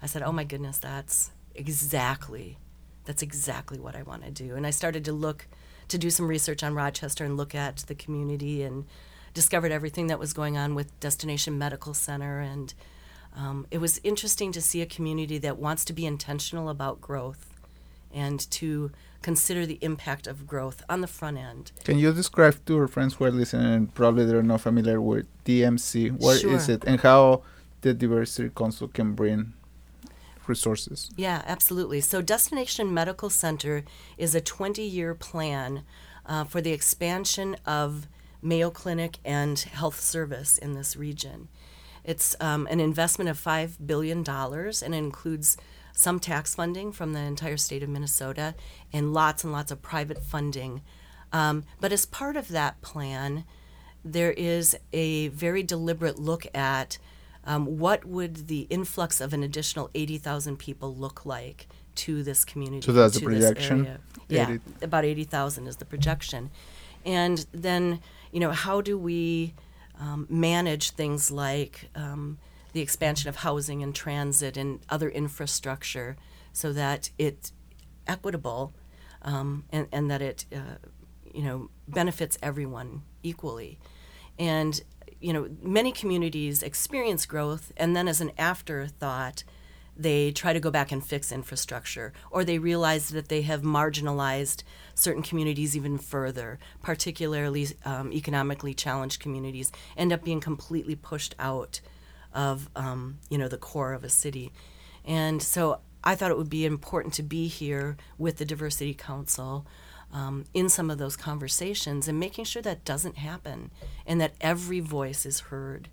I 0.01 0.05
said, 0.05 0.23
oh 0.23 0.31
my 0.31 0.43
goodness, 0.45 0.77
that's 0.77 1.31
exactly, 1.55 2.57
that's 3.05 3.21
exactly 3.21 3.79
what 3.79 3.95
I 3.95 4.03
want 4.03 4.23
to 4.23 4.31
do. 4.31 4.55
And 4.55 4.65
I 4.65 4.69
started 4.71 5.05
to 5.05 5.13
look 5.13 5.47
to 5.87 5.97
do 5.97 6.09
some 6.09 6.27
research 6.27 6.63
on 6.63 6.75
Rochester 6.75 7.25
and 7.25 7.35
look 7.35 7.55
at 7.55 7.77
the 7.87 7.95
community 7.95 8.61
and 8.63 8.85
discovered 9.33 9.71
everything 9.71 10.07
that 10.07 10.19
was 10.19 10.33
going 10.33 10.57
on 10.57 10.75
with 10.75 10.97
Destination 10.99 11.57
Medical 11.57 11.93
Center. 11.93 12.39
And 12.39 12.73
um, 13.35 13.65
it 13.71 13.79
was 13.79 13.99
interesting 14.03 14.51
to 14.51 14.61
see 14.61 14.81
a 14.81 14.85
community 14.85 15.37
that 15.39 15.57
wants 15.57 15.83
to 15.85 15.93
be 15.93 16.05
intentional 16.05 16.69
about 16.69 17.01
growth 17.01 17.53
and 18.13 18.39
to 18.51 18.91
consider 19.21 19.65
the 19.65 19.77
impact 19.81 20.27
of 20.27 20.47
growth 20.47 20.81
on 20.89 21.01
the 21.01 21.07
front 21.07 21.37
end. 21.37 21.71
Can 21.83 21.99
you 21.99 22.13
describe 22.13 22.63
to 22.65 22.79
our 22.79 22.87
friends 22.87 23.15
who 23.15 23.25
are 23.25 23.31
listening 23.31 23.65
and 23.73 23.93
probably 23.93 24.25
they're 24.25 24.41
not 24.43 24.61
familiar 24.61 25.01
with 25.01 25.25
DMC? 25.45 26.11
What 26.11 26.39
Sure. 26.39 26.53
is 26.53 26.69
it 26.69 26.83
and 26.85 26.99
how 27.01 27.43
the 27.81 27.93
Diversity 27.93 28.49
Council 28.49 28.87
can 28.87 29.13
bring 29.13 29.53
resources? 30.49 31.09
Yeah, 31.15 31.43
absolutely. 31.45 32.01
So, 32.01 32.21
Destination 32.21 32.93
Medical 32.93 33.29
Center 33.29 33.83
is 34.17 34.35
a 34.35 34.41
20 34.41 34.81
year 34.81 35.13
plan 35.15 35.83
uh, 36.25 36.43
for 36.43 36.61
the 36.61 36.71
expansion 36.71 37.55
of 37.65 38.07
Mayo 38.41 38.69
Clinic 38.69 39.17
and 39.23 39.59
health 39.59 39.99
service 39.99 40.57
in 40.57 40.73
this 40.73 40.95
region. 40.95 41.47
It's 42.03 42.35
um, 42.39 42.67
an 42.71 42.79
investment 42.79 43.29
of 43.29 43.37
$5 43.37 43.85
billion 43.85 44.23
and 44.27 44.95
includes 44.95 45.57
some 45.93 46.19
tax 46.19 46.55
funding 46.55 46.91
from 46.91 47.13
the 47.13 47.19
entire 47.19 47.57
state 47.57 47.83
of 47.83 47.89
Minnesota 47.89 48.55
and 48.93 49.13
lots 49.13 49.43
and 49.43 49.51
lots 49.51 49.71
of 49.71 49.81
private 49.81 50.23
funding. 50.23 50.81
Um, 51.33 51.65
but 51.79 51.91
as 51.91 52.05
part 52.05 52.37
of 52.37 52.47
that 52.49 52.81
plan, 52.81 53.43
there 54.03 54.31
is 54.31 54.77
a 54.93 55.27
very 55.29 55.61
deliberate 55.61 56.17
look 56.17 56.47
at 56.55 56.97
um, 57.45 57.79
what 57.79 58.05
would 58.05 58.47
the 58.47 58.67
influx 58.69 59.21
of 59.21 59.33
an 59.33 59.43
additional 59.43 59.89
80,000 59.93 60.57
people 60.57 60.93
look 60.95 61.25
like 61.25 61.67
to 61.99 62.23
this 62.23 62.45
community. 62.45 62.85
So 62.85 62.93
that's 62.93 63.19
the 63.19 63.25
projection? 63.25 63.85
area. 63.85 63.99
Yeah, 64.29 64.49
80 64.51 64.61
about 64.83 65.05
80,000 65.05 65.67
is 65.67 65.75
the 65.77 65.85
projection. 65.85 66.49
And 67.05 67.45
then, 67.51 67.99
you 68.31 68.39
know, 68.39 68.51
how 68.51 68.79
do 68.81 68.97
we 68.97 69.53
um, 69.99 70.25
manage 70.29 70.91
things 70.91 71.29
like 71.29 71.89
um, 71.95 72.37
the 72.73 72.79
expansion 72.79 73.27
of 73.27 73.37
housing 73.37 73.83
and 73.83 73.93
transit 73.93 74.55
and 74.55 74.79
other 74.89 75.09
infrastructure 75.09 76.15
so 76.53 76.71
that 76.73 77.09
it's 77.17 77.51
equitable 78.07 78.71
um, 79.23 79.65
and, 79.71 79.87
and 79.91 80.09
that 80.09 80.21
it, 80.21 80.45
uh, 80.53 80.77
you 81.33 81.43
know, 81.43 81.69
benefits 81.87 82.37
everyone 82.41 83.01
equally. 83.23 83.77
And, 84.37 84.81
you 85.19 85.33
know, 85.33 85.49
many 85.61 85.91
communities 85.91 86.63
experience 86.63 87.25
growth 87.25 87.71
and 87.77 87.95
then 87.95 88.07
as 88.07 88.21
an 88.21 88.31
afterthought, 88.37 89.43
they 89.99 90.31
try 90.31 90.53
to 90.53 90.61
go 90.61 90.71
back 90.71 90.93
and 90.93 91.05
fix 91.05 91.29
infrastructure, 91.29 92.13
or 92.31 92.45
they 92.45 92.57
realize 92.57 93.09
that 93.09 93.27
they 93.27 93.41
have 93.41 93.63
marginalized 93.63 94.63
certain 94.95 95.21
communities 95.21 95.75
even 95.75 95.97
further, 95.97 96.57
particularly 96.81 97.67
um, 97.83 98.13
economically 98.13 98.73
challenged 98.73 99.19
communities, 99.19 99.73
end 99.97 100.13
up 100.13 100.23
being 100.23 100.39
completely 100.39 100.95
pushed 100.95 101.35
out 101.37 101.81
of 102.33 102.69
um, 102.77 103.17
you 103.29 103.37
know 103.37 103.49
the 103.49 103.57
core 103.57 103.91
of 103.91 104.05
a 104.05 104.09
city, 104.09 104.53
and 105.03 105.43
so 105.43 105.81
I 106.01 106.15
thought 106.15 106.31
it 106.31 106.37
would 106.37 106.49
be 106.49 106.65
important 106.65 107.13
to 107.15 107.23
be 107.23 107.47
here 107.47 107.97
with 108.17 108.37
the 108.37 108.45
Diversity 108.45 108.93
Council. 108.93 109.67
Um, 110.11 110.45
in 110.55 110.69
some 110.69 110.89
of 110.89 110.97
those 110.97 111.15
conversations 111.15 112.07
and 112.07 112.19
making 112.19 112.45
sure 112.45 112.63
that 112.63 112.83
doesn't 112.83 113.17
happen 113.19 113.69
and 114.07 114.19
that 114.19 114.33
every 114.41 114.79
voice 114.79 115.23
is 115.23 115.39
heard 115.39 115.87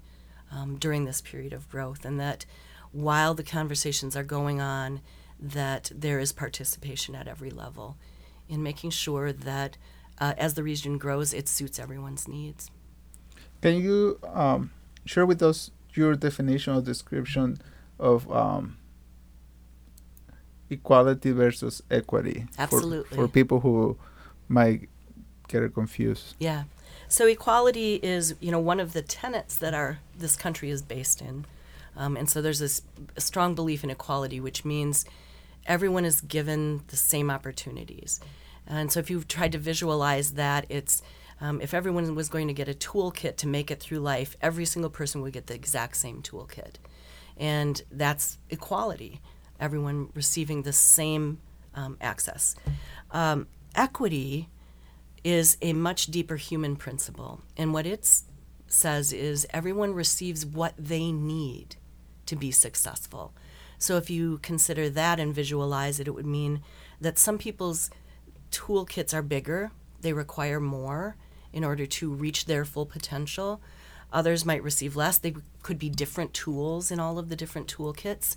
um, 0.50 0.78
during 0.78 1.04
this 1.04 1.20
period 1.20 1.52
of 1.52 1.68
growth 1.68 2.02
and 2.02 2.18
that 2.18 2.46
while 2.92 3.34
the 3.34 3.42
conversations 3.42 4.16
are 4.16 4.24
going 4.24 4.58
on 4.58 5.02
that 5.38 5.90
there 5.94 6.18
is 6.18 6.32
participation 6.32 7.14
at 7.14 7.28
every 7.28 7.50
level 7.50 7.98
in 8.48 8.62
making 8.62 8.90
sure 8.90 9.32
that 9.32 9.76
uh, 10.18 10.32
as 10.38 10.54
the 10.54 10.62
region 10.62 10.96
grows 10.96 11.34
it 11.34 11.48
suits 11.48 11.78
everyone's 11.78 12.26
needs. 12.26 12.70
Can 13.60 13.76
you 13.76 14.18
um, 14.32 14.70
share 15.04 15.26
with 15.26 15.42
us 15.42 15.70
your 15.92 16.14
definition 16.14 16.74
or 16.74 16.80
description 16.80 17.58
of 17.98 18.30
um, 18.30 18.76
equality 20.70 21.32
versus 21.32 21.82
equity? 21.90 22.46
for- 22.52 22.62
Absolutely. 22.62 23.16
For, 23.16 23.28
people 23.28 23.60
who 23.60 23.96
might 24.48 24.88
get 25.48 25.72
confused. 25.74 26.34
yeah 26.38 26.64
so 27.08 27.26
equality 27.26 27.94
is 28.02 28.34
you 28.40 28.50
know 28.50 28.58
one 28.58 28.80
of 28.80 28.92
the 28.92 29.02
tenets 29.02 29.56
that 29.56 29.74
our 29.74 29.98
this 30.18 30.36
country 30.36 30.70
is 30.70 30.82
based 30.82 31.20
in 31.20 31.44
um, 31.96 32.16
and 32.16 32.28
so 32.28 32.42
there's 32.42 32.58
this 32.58 32.82
strong 33.16 33.54
belief 33.54 33.84
in 33.84 33.90
equality 33.90 34.40
which 34.40 34.64
means 34.64 35.04
everyone 35.66 36.04
is 36.04 36.20
given 36.20 36.82
the 36.88 36.96
same 36.96 37.30
opportunities 37.30 38.20
and 38.66 38.90
so 38.90 38.98
if 38.98 39.10
you've 39.10 39.28
tried 39.28 39.52
to 39.52 39.58
visualize 39.58 40.32
that 40.32 40.66
it's 40.68 41.02
um, 41.40 41.60
if 41.60 41.74
everyone 41.74 42.14
was 42.14 42.28
going 42.28 42.48
to 42.48 42.54
get 42.54 42.68
a 42.68 42.74
toolkit 42.74 43.36
to 43.36 43.46
make 43.46 43.70
it 43.70 43.80
through 43.80 43.98
life 43.98 44.36
every 44.40 44.64
single 44.64 44.90
person 44.90 45.20
would 45.22 45.32
get 45.32 45.46
the 45.46 45.54
exact 45.54 45.96
same 45.96 46.22
toolkit 46.22 46.74
and 47.36 47.82
that's 47.90 48.38
equality 48.50 49.20
everyone 49.60 50.10
receiving 50.14 50.62
the 50.62 50.72
same 50.72 51.40
um, 51.74 51.96
access 52.00 52.54
um, 53.10 53.46
equity 53.74 54.48
is 55.24 55.56
a 55.60 55.72
much 55.72 56.06
deeper 56.06 56.36
human 56.36 56.76
principle. 56.76 57.40
And 57.56 57.72
what 57.72 57.86
it 57.86 58.08
says 58.68 59.12
is 59.12 59.46
everyone 59.50 59.94
receives 59.94 60.46
what 60.46 60.74
they 60.78 61.10
need 61.12 61.76
to 62.26 62.36
be 62.36 62.50
successful. 62.50 63.32
So 63.78 63.96
if 63.96 64.08
you 64.08 64.38
consider 64.38 64.88
that 64.90 65.20
and 65.20 65.34
visualize 65.34 66.00
it, 66.00 66.08
it 66.08 66.12
would 66.12 66.26
mean 66.26 66.62
that 67.00 67.18
some 67.18 67.38
people's 67.38 67.90
toolkits 68.50 69.12
are 69.12 69.22
bigger, 69.22 69.70
they 70.00 70.12
require 70.12 70.60
more 70.60 71.16
in 71.52 71.64
order 71.64 71.86
to 71.86 72.12
reach 72.12 72.46
their 72.46 72.64
full 72.64 72.86
potential. 72.86 73.60
Others 74.12 74.44
might 74.44 74.62
receive 74.62 74.96
less. 74.96 75.18
They 75.18 75.34
could 75.62 75.78
be 75.78 75.90
different 75.90 76.32
tools 76.32 76.90
in 76.90 77.00
all 77.00 77.18
of 77.18 77.28
the 77.28 77.36
different 77.36 77.66
toolkits. 77.74 78.36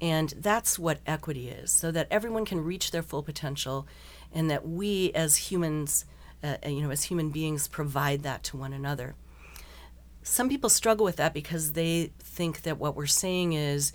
And 0.00 0.34
that's 0.36 0.78
what 0.78 1.00
equity 1.06 1.48
is, 1.48 1.70
so 1.72 1.90
that 1.90 2.08
everyone 2.10 2.44
can 2.44 2.62
reach 2.62 2.90
their 2.90 3.02
full 3.02 3.22
potential 3.22 3.86
and 4.32 4.50
that 4.50 4.68
we 4.68 5.12
as 5.14 5.36
humans, 5.36 6.04
uh, 6.44 6.56
you 6.66 6.82
know, 6.82 6.90
as 6.90 7.04
human 7.04 7.30
beings, 7.30 7.68
provide 7.68 8.22
that 8.22 8.42
to 8.44 8.56
one 8.56 8.72
another. 8.72 9.14
Some 10.22 10.48
people 10.48 10.68
struggle 10.68 11.04
with 11.04 11.16
that 11.16 11.32
because 11.32 11.72
they 11.72 12.12
think 12.18 12.62
that 12.62 12.78
what 12.78 12.96
we're 12.96 13.06
saying 13.06 13.52
is 13.52 13.92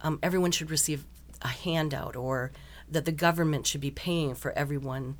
um, 0.00 0.18
everyone 0.22 0.50
should 0.50 0.70
receive 0.70 1.04
a 1.42 1.48
handout 1.48 2.16
or 2.16 2.52
that 2.90 3.04
the 3.04 3.12
government 3.12 3.66
should 3.66 3.80
be 3.80 3.90
paying 3.90 4.34
for 4.34 4.52
everyone. 4.52 5.16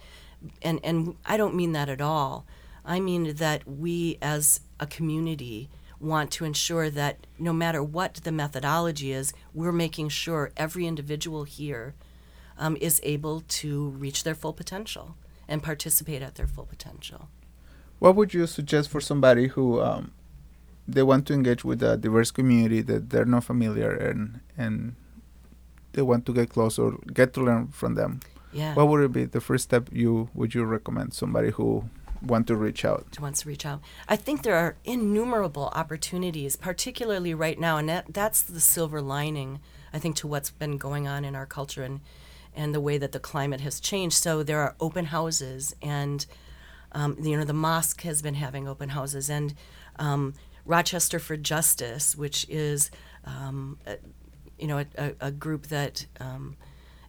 And, 0.63 0.81
and 0.83 1.17
I 1.25 1.37
don't 1.37 1.55
mean 1.55 1.73
that 1.73 1.89
at 1.89 2.01
all. 2.01 2.47
I 2.85 3.01
mean 3.01 3.35
that 3.35 3.67
we 3.69 4.19
as 4.21 4.61
a 4.81 4.87
community 4.87 5.71
want 6.05 6.31
to 6.33 6.45
ensure 6.45 6.91
that 6.91 7.27
no 7.39 7.53
matter 7.53 7.83
what 7.83 8.15
the 8.23 8.33
methodology 8.33 9.13
is, 9.13 9.33
we're 9.53 9.73
making 9.73 10.11
sure 10.11 10.53
every 10.57 10.87
individual 10.87 11.45
here 11.45 11.95
um, 12.59 12.77
is 12.81 13.01
able 13.03 13.43
to 13.49 13.91
reach 13.91 14.25
their 14.25 14.35
full 14.35 14.53
potential 14.53 15.17
and 15.49 15.63
participate 15.63 16.23
at 16.23 16.37
their 16.37 16.47
full 16.47 16.67
potential. 16.67 17.29
What 17.99 18.17
would 18.17 18.35
you 18.35 18.47
suggest 18.47 18.91
for 18.91 19.01
somebody 19.01 19.49
who 19.49 19.81
um, 19.81 20.13
they 20.87 21.03
want 21.03 21.27
to 21.27 21.35
engage 21.35 21.65
with 21.65 21.83
a 21.83 21.97
diverse 21.97 22.31
community 22.31 22.81
that 22.83 23.11
they're 23.11 23.25
not 23.25 23.45
familiar 23.45 23.91
and 23.91 24.41
and 24.57 24.95
they 25.93 26.03
want 26.03 26.27
to 26.27 26.33
get 26.33 26.51
close 26.51 26.79
or 26.79 26.99
get 27.13 27.33
to 27.35 27.41
learn 27.41 27.69
from 27.69 27.95
them? 27.95 28.21
Yeah. 28.53 28.75
What 28.75 28.89
would 28.89 29.03
it 29.03 29.13
be 29.13 29.25
the 29.25 29.41
first 29.41 29.65
step 29.65 29.89
you 29.93 30.29
would 30.35 30.55
you 30.55 30.65
recommend 30.65 31.15
somebody 31.15 31.51
who 31.51 31.89
want 32.27 32.47
to 32.49 32.57
reach 32.57 32.85
out? 32.85 33.07
wants 33.21 33.43
to 33.43 33.49
reach 33.49 33.67
out. 33.67 33.81
I 34.09 34.17
think 34.17 34.43
there 34.43 34.57
are 34.57 34.77
innumerable 34.85 35.71
opportunities, 35.75 36.57
particularly 36.57 37.35
right 37.35 37.59
now, 37.59 37.77
and 37.77 37.89
that, 37.89 38.13
that's 38.13 38.43
the 38.43 38.61
silver 38.61 39.01
lining, 39.01 39.61
I 39.93 39.99
think, 39.99 40.17
to 40.17 40.27
what's 40.27 40.51
been 40.51 40.77
going 40.77 41.07
on 41.09 41.25
in 41.25 41.35
our 41.35 41.47
culture 41.47 41.83
and, 41.83 42.01
and 42.55 42.75
the 42.75 42.81
way 42.81 42.99
that 42.99 43.13
the 43.13 43.21
climate 43.21 43.61
has 43.61 43.81
changed. 43.81 44.17
So 44.17 44.43
there 44.43 44.61
are 44.61 44.75
open 44.81 45.07
houses, 45.07 45.75
and 45.83 46.25
um, 46.93 47.17
you 47.21 47.37
know 47.37 47.45
the 47.45 47.53
mosque 47.53 48.03
has 48.03 48.23
been 48.23 48.35
having 48.35 48.69
open 48.69 48.91
houses, 48.91 49.29
and 49.29 49.55
um, 49.99 50.35
Rochester 50.65 51.19
for 51.19 51.37
Justice, 51.37 52.17
which 52.17 52.47
is 52.49 52.91
um, 53.25 53.79
a, 53.87 53.99
you 54.59 54.67
know 54.67 54.85
a, 54.97 55.13
a, 55.21 55.31
group 55.31 55.67
that 55.69 56.07
um, 56.21 56.57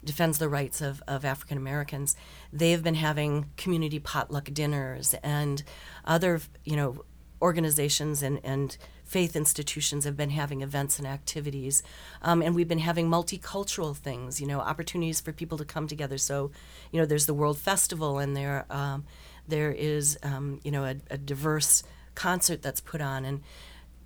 defends 0.05 0.37
the 0.37 0.49
rights 0.49 0.81
of, 0.81 1.03
of 1.07 1.25
African 1.25 1.57
Americans. 1.57 2.15
They've 2.53 2.83
been 2.83 2.95
having 2.95 3.49
community 3.57 3.99
potluck 3.99 4.45
dinners 4.53 5.15
and 5.23 5.63
other, 6.05 6.41
you 6.63 6.75
know, 6.75 7.03
organizations 7.41 8.23
and, 8.23 8.39
and 8.43 8.77
faith 9.03 9.35
institutions 9.35 10.05
have 10.05 10.17
been 10.17 10.31
having 10.31 10.61
events 10.61 10.97
and 10.97 11.07
activities. 11.07 11.83
Um, 12.21 12.41
and 12.41 12.55
we've 12.55 12.67
been 12.67 12.79
having 12.79 13.09
multicultural 13.09 13.95
things, 13.95 14.41
you 14.41 14.47
know, 14.47 14.59
opportunities 14.59 15.21
for 15.21 15.31
people 15.31 15.57
to 15.57 15.65
come 15.65 15.87
together. 15.87 16.17
So, 16.17 16.51
you 16.91 16.99
know, 16.99 17.05
there's 17.05 17.25
the 17.25 17.33
World 17.33 17.57
Festival 17.57 18.19
and 18.19 18.35
there, 18.35 18.65
um, 18.69 19.05
there 19.47 19.71
is, 19.71 20.17
um, 20.23 20.59
you 20.63 20.71
know, 20.71 20.85
a, 20.85 20.95
a 21.11 21.17
diverse 21.17 21.83
concert 22.15 22.61
that's 22.61 22.81
put 22.81 23.01
on. 23.01 23.25
And 23.25 23.41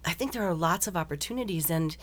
I 0.03 0.13
think 0.13 0.33
there 0.33 0.47
are 0.47 0.53
lots 0.53 0.87
of 0.87 0.97
opportunities. 0.97 1.69
And, 1.69 1.95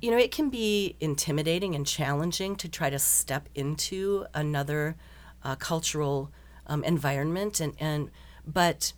you 0.00 0.10
know, 0.10 0.16
it 0.16 0.30
can 0.30 0.48
be 0.48 0.96
intimidating 1.00 1.74
and 1.74 1.86
challenging 1.86 2.56
to 2.56 2.68
try 2.68 2.88
to 2.88 2.98
step 2.98 3.48
into 3.54 4.26
another 4.32 4.96
uh, 5.44 5.56
cultural 5.56 6.30
um, 6.66 6.82
environment, 6.84 7.60
and 7.60 7.74
and 7.78 8.10
but 8.46 8.92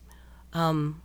um, 0.53 1.03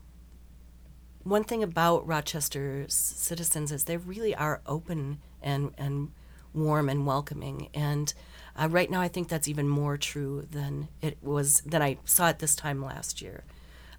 one 1.24 1.44
thing 1.44 1.64
about 1.64 2.08
Rochester's 2.08 2.94
citizens 2.94 3.72
is 3.72 3.86
they 3.86 3.98
really 3.98 4.36
are 4.36 4.62
open 4.66 5.20
and 5.42 5.74
and 5.78 6.12
warm 6.54 6.90
and 6.90 7.06
welcoming, 7.06 7.70
and 7.74 8.14
uh, 8.56 8.68
right 8.70 8.92
now 8.92 9.02
I 9.02 9.08
think 9.08 9.30
that's 9.30 9.48
even 9.48 9.68
more 9.68 9.98
true 9.98 10.48
than 10.52 10.90
it 11.02 11.18
was 11.24 11.62
than 11.62 11.82
I 11.82 11.98
saw 12.06 12.30
it 12.30 12.40
this 12.40 12.56
time 12.56 12.84
last 12.84 13.22
year. 13.22 13.44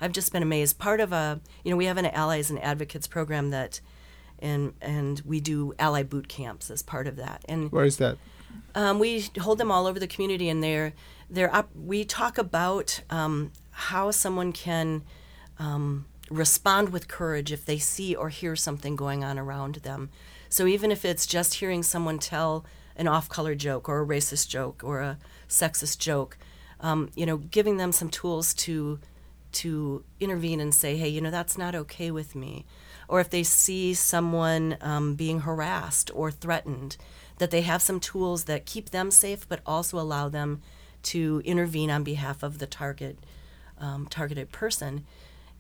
I've 0.01 0.13
just 0.13 0.33
been 0.33 0.45
amazed. 0.45 0.79
Part 0.79 1.01
of 1.01 1.13
a 1.13 1.41
you 1.65 1.73
know 1.73 1.77
we 1.77 1.87
have 1.87 1.99
an 1.99 2.07
allies 2.07 2.51
and 2.51 2.63
advocates 2.63 3.09
program 3.09 3.51
that 3.51 3.81
and 4.41 4.75
and 4.81 5.21
we 5.25 5.41
do 5.41 5.75
ally 5.79 6.03
boot 6.03 6.29
camps 6.29 6.71
as 6.71 6.83
part 6.83 7.07
of 7.07 7.17
that. 7.17 7.45
And 7.49 7.71
where 7.73 7.85
is 7.85 7.97
that? 7.99 8.19
Um, 8.75 8.99
we 8.99 9.27
hold 9.41 9.59
them 9.59 9.71
all 9.71 9.87
over 9.87 9.99
the 9.99 10.07
community, 10.07 10.49
and 10.49 10.63
they're 10.63 10.93
they're 11.29 11.55
up. 11.55 11.71
We 11.75 12.05
talk 12.05 12.39
about 12.39 13.03
um, 13.11 13.53
how 13.71 14.11
someone 14.11 14.53
can 14.53 15.03
um, 15.59 16.07
respond 16.31 16.91
with 16.91 17.09
courage 17.09 17.53
if 17.53 17.65
they 17.65 17.79
see 17.79 18.15
or 18.15 18.29
hear 18.29 18.57
something 18.57 18.97
going 18.97 19.25
on 19.25 19.39
around 19.39 19.77
them. 19.77 20.11
So 20.49 20.67
even 20.67 20.91
if 20.91 21.05
it's 21.05 21.27
just 21.27 21.55
hearing 21.55 21.83
someone 21.83 22.19
tell 22.19 22.65
an 22.97 23.07
off-color 23.07 23.55
joke 23.55 23.89
or 23.89 24.03
a 24.03 24.07
racist 24.07 24.49
joke 24.49 24.83
or 24.83 25.01
a 25.01 25.19
sexist 25.49 25.99
joke, 25.99 26.37
um, 26.81 27.11
you 27.15 27.27
know, 27.27 27.37
giving 27.37 27.77
them 27.77 27.93
some 27.93 28.09
tools 28.09 28.55
to 28.55 28.99
to 29.51 30.05
intervene 30.21 30.61
and 30.61 30.75
say, 30.75 30.97
hey, 30.97 31.09
you 31.09 31.21
know, 31.21 31.31
that's 31.31 31.57
not 31.57 31.75
okay 31.75 32.11
with 32.11 32.35
me 32.35 32.67
or 33.09 33.21
if 33.21 33.31
they 33.31 33.43
see 33.43 33.95
someone 33.95 34.77
um, 34.81 35.15
being 35.15 35.41
harassed 35.41 36.11
or 36.15 36.31
threatened, 36.31 36.97
that 37.39 37.51
they 37.51 37.63
have 37.63 37.83
some 37.83 38.01
tools 38.01 38.45
that 38.45 38.67
keep 38.67 38.91
them 38.91 39.11
safe, 39.11 39.49
but 39.49 39.61
also 39.65 39.99
allow 39.99 40.29
them 40.29 40.61
to 41.03 41.41
intervene 41.45 41.91
on 41.91 42.05
behalf 42.05 42.43
of 42.43 42.59
the 42.59 42.67
target 42.67 43.19
um, 43.79 44.07
targeted 44.07 44.51
person, 44.51 45.07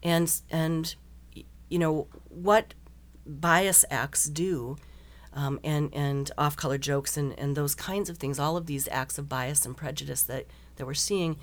and 0.02 0.40
and 0.50 0.96
you 1.68 1.78
know 1.78 2.08
what 2.28 2.74
bias 3.24 3.84
acts 3.90 4.26
do. 4.26 4.76
Um, 5.34 5.60
and 5.62 5.94
and 5.94 6.32
off 6.36 6.56
color 6.56 6.78
jokes 6.78 7.16
and, 7.16 7.38
and 7.38 7.54
those 7.54 7.74
kinds 7.74 8.08
of 8.10 8.16
things, 8.16 8.40
all 8.40 8.56
of 8.56 8.66
these 8.66 8.88
acts 8.90 9.18
of 9.18 9.28
bias 9.28 9.64
and 9.66 9.76
prejudice 9.76 10.22
that, 10.22 10.46
that 10.76 10.86
we're 10.86 10.94
seeing, 10.94 11.36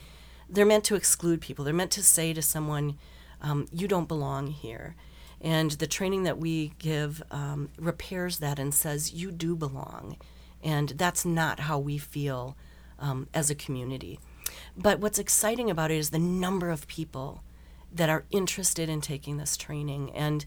they're 0.49 0.65
meant 0.65 0.83
to 0.85 0.95
exclude 0.95 1.39
people. 1.39 1.63
They're 1.63 1.73
meant 1.73 1.91
to 1.91 2.03
say 2.03 2.33
to 2.33 2.41
someone, 2.41 2.97
um, 3.41 3.67
you 3.71 3.87
don't 3.87 4.07
belong 4.07 4.47
here. 4.47 4.95
And 5.41 5.71
the 5.71 5.87
training 5.87 6.23
that 6.23 6.37
we 6.37 6.73
give 6.79 7.21
um, 7.31 7.69
repairs 7.77 8.39
that 8.39 8.59
and 8.59 8.73
says, 8.73 9.13
you 9.13 9.31
do 9.31 9.55
belong. 9.55 10.17
And 10.63 10.89
that's 10.89 11.25
not 11.25 11.61
how 11.61 11.77
we 11.77 11.97
feel 11.97 12.55
um, 12.99 13.27
as 13.33 13.49
a 13.49 13.55
community. 13.55 14.19
But 14.75 14.99
what's 14.99 15.19
exciting 15.19 15.69
about 15.69 15.91
it 15.91 15.97
is 15.97 16.09
the 16.09 16.19
number 16.19 16.69
of 16.69 16.87
people 16.87 17.43
that 17.93 18.09
are 18.09 18.25
interested 18.31 18.89
in 18.89 19.01
taking 19.01 19.37
this 19.37 19.55
training. 19.55 20.11
And 20.11 20.45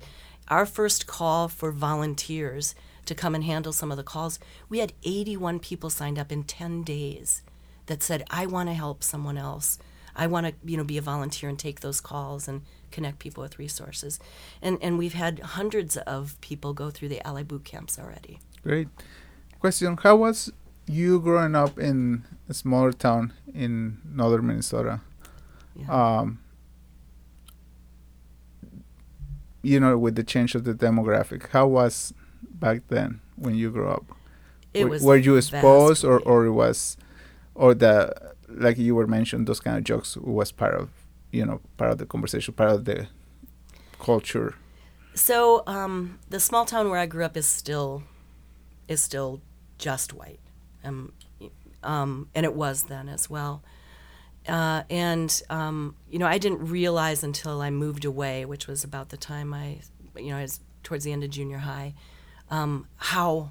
our 0.49 0.67
first 0.67 1.07
call 1.07 1.49
for 1.49 1.71
volunteers 1.71 2.75
to 3.07 3.15
come 3.15 3.35
and 3.35 3.45
handle 3.45 3.73
some 3.73 3.91
of 3.91 3.97
the 3.97 4.03
calls, 4.03 4.39
we 4.69 4.79
had 4.79 4.93
81 5.03 5.61
people 5.61 5.91
signed 5.91 6.19
up 6.19 6.31
in 6.31 6.45
10 6.45 6.83
days 6.83 7.43
that 7.87 8.03
said, 8.03 8.25
I 8.31 8.47
want 8.47 8.69
to 8.69 8.75
help 8.75 9.03
someone 9.03 9.39
else. 9.39 9.79
I 10.19 10.27
want 10.27 10.49
to, 10.49 10.55
you 10.65 10.77
know, 10.77 10.85
be 10.85 10.99
a 10.99 11.03
volunteer 11.03 11.49
and 11.49 11.59
take 11.59 11.81
those 11.81 12.01
calls 12.01 12.49
and 12.49 12.63
connect 12.91 13.21
people 13.21 13.43
with 13.43 13.59
resources. 13.59 14.19
And, 14.61 14.77
and 14.83 14.99
we've 14.99 15.15
had 15.15 15.39
hundreds 15.39 15.97
of 15.97 16.39
people 16.41 16.75
go 16.75 16.91
through 16.91 17.09
the 17.09 17.25
Ally 17.27 17.45
boot 17.45 17.65
camps 17.65 17.99
already. 17.99 18.41
Great. 18.65 18.89
Question 19.61 19.97
How 19.97 20.17
was 20.17 20.53
you 20.87 21.21
growing 21.21 21.55
up 21.55 21.79
in 21.79 22.25
a 22.49 22.55
smaller 22.55 22.93
town 22.93 23.33
in 23.55 23.99
northern 24.05 24.49
Minnesota? 24.49 25.01
Yeah. 25.77 26.19
Um, 26.19 26.41
you 29.63 29.79
know, 29.79 29.97
with 29.97 30.17
the 30.17 30.25
change 30.25 30.55
of 30.55 30.65
the 30.65 30.75
demographic, 30.75 31.49
how 31.51 31.69
was 31.69 32.13
back 32.43 32.83
then 32.89 33.21
when 33.37 33.55
you 33.55 33.71
grew 33.71 33.89
up? 33.89 34.05
It 34.75 34.85
were, 34.85 34.91
was 34.91 35.03
were 35.03 35.17
you 35.17 35.37
exposed, 35.37 36.05
or, 36.05 36.21
or 36.21 36.47
it 36.47 36.53
was, 36.53 36.97
or 37.55 37.75
the 37.75 38.35
like 38.49 38.79
you 38.79 38.95
were 38.95 39.07
mentioned, 39.07 39.47
those 39.47 39.61
kind 39.61 39.77
of 39.77 39.85
jokes 39.85 40.17
was 40.17 40.53
part 40.53 40.75
of 40.75 40.91
you 41.31 41.45
know 41.45 41.61
part 41.77 41.93
of 41.93 41.99
the 41.99 42.07
conversation, 42.07 42.55
part 42.55 42.71
of 42.71 42.85
the 42.85 43.09
culture. 43.99 44.55
So 45.15 45.63
um, 45.67 46.19
the 46.29 46.41
small 46.41 46.65
town 46.65 46.91
where 46.91 47.01
I 47.01 47.07
grew 47.07 47.25
up 47.25 47.37
is 47.37 47.47
still 47.47 48.03
is 48.87 49.03
still 49.03 49.41
just 49.79 50.13
white, 50.13 50.41
um, 50.85 51.13
um, 51.83 52.29
and 52.35 52.45
it 52.45 52.55
was 52.55 52.85
then 52.85 53.09
as 53.09 53.29
well. 53.29 53.63
Uh, 54.47 54.83
and 54.89 55.43
um, 55.51 55.95
you 56.11 56.19
know, 56.19 56.27
I 56.27 56.39
didn't 56.39 56.67
realize 56.67 57.23
until 57.23 57.61
I 57.61 57.71
moved 57.71 58.05
away, 58.05 58.45
which 58.45 58.67
was 58.67 58.83
about 58.83 59.11
the 59.11 59.17
time 59.17 59.53
I, 59.53 59.81
you 60.17 60.31
know, 60.31 60.39
I 60.39 60.43
was 60.43 60.61
towards 60.83 61.05
the 61.05 61.13
end 61.13 61.23
of 61.23 61.31
junior 61.31 61.59
high, 61.59 61.95
um, 62.51 62.87
how 62.97 63.51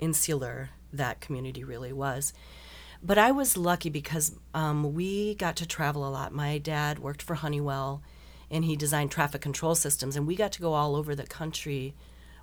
insular 0.00 0.70
that 0.92 1.20
community 1.20 1.62
really 1.62 1.92
was. 1.92 2.32
But 3.02 3.18
I 3.18 3.32
was 3.32 3.56
lucky 3.56 3.90
because 3.90 4.32
um, 4.54 4.94
we 4.94 5.34
got 5.34 5.56
to 5.56 5.66
travel 5.66 6.06
a 6.06 6.10
lot. 6.10 6.32
My 6.32 6.58
dad 6.58 7.00
worked 7.00 7.20
for 7.20 7.34
Honeywell 7.34 8.02
and 8.48 8.64
he 8.64 8.76
designed 8.76 9.10
traffic 9.10 9.40
control 9.40 9.74
systems, 9.74 10.14
and 10.14 10.26
we 10.26 10.36
got 10.36 10.52
to 10.52 10.60
go 10.60 10.74
all 10.74 10.94
over 10.94 11.14
the 11.14 11.26
country 11.26 11.94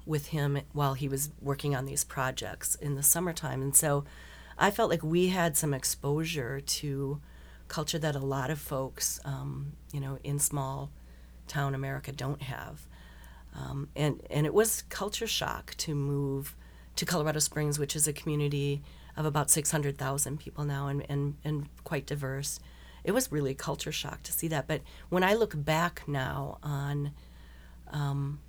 with 0.07 0.27
him 0.27 0.59
while 0.73 0.95
he 0.95 1.07
was 1.07 1.29
working 1.39 1.75
on 1.75 1.85
these 1.85 2.03
projects 2.03 2.73
in 2.75 2.95
the 2.95 3.03
summertime. 3.03 3.61
And 3.61 3.75
so 3.75 4.05
I 4.57 4.71
felt 4.71 4.89
like 4.89 5.03
we 5.03 5.27
had 5.27 5.55
some 5.55 5.73
exposure 5.73 6.59
to 6.59 7.21
culture 7.67 7.99
that 7.99 8.15
a 8.15 8.19
lot 8.19 8.49
of 8.49 8.59
folks, 8.59 9.19
um, 9.23 9.73
you 9.93 9.99
know, 9.99 10.17
in 10.23 10.39
small 10.39 10.89
town 11.47 11.75
America 11.75 12.11
don't 12.11 12.41
have. 12.41 12.87
Um, 13.55 13.89
and, 13.95 14.21
and 14.31 14.47
it 14.47 14.53
was 14.53 14.81
culture 14.89 15.27
shock 15.27 15.75
to 15.77 15.93
move 15.93 16.55
to 16.95 17.05
Colorado 17.05 17.39
Springs, 17.39 17.77
which 17.77 17.95
is 17.95 18.07
a 18.07 18.13
community 18.13 18.81
of 19.19 19.25
about 19.25 19.51
600,000 19.51 20.39
people 20.39 20.63
now 20.63 20.87
and, 20.87 21.05
and, 21.09 21.35
and 21.43 21.67
quite 21.83 22.05
diverse. 22.05 22.59
It 23.03 23.11
was 23.11 23.31
really 23.31 23.51
a 23.51 23.55
culture 23.55 23.91
shock 23.91 24.23
to 24.23 24.31
see 24.31 24.47
that. 24.47 24.65
But 24.65 24.81
when 25.09 25.23
I 25.23 25.33
look 25.33 25.53
back 25.55 26.03
now 26.07 26.57
on, 26.63 27.11
um, 27.91 28.39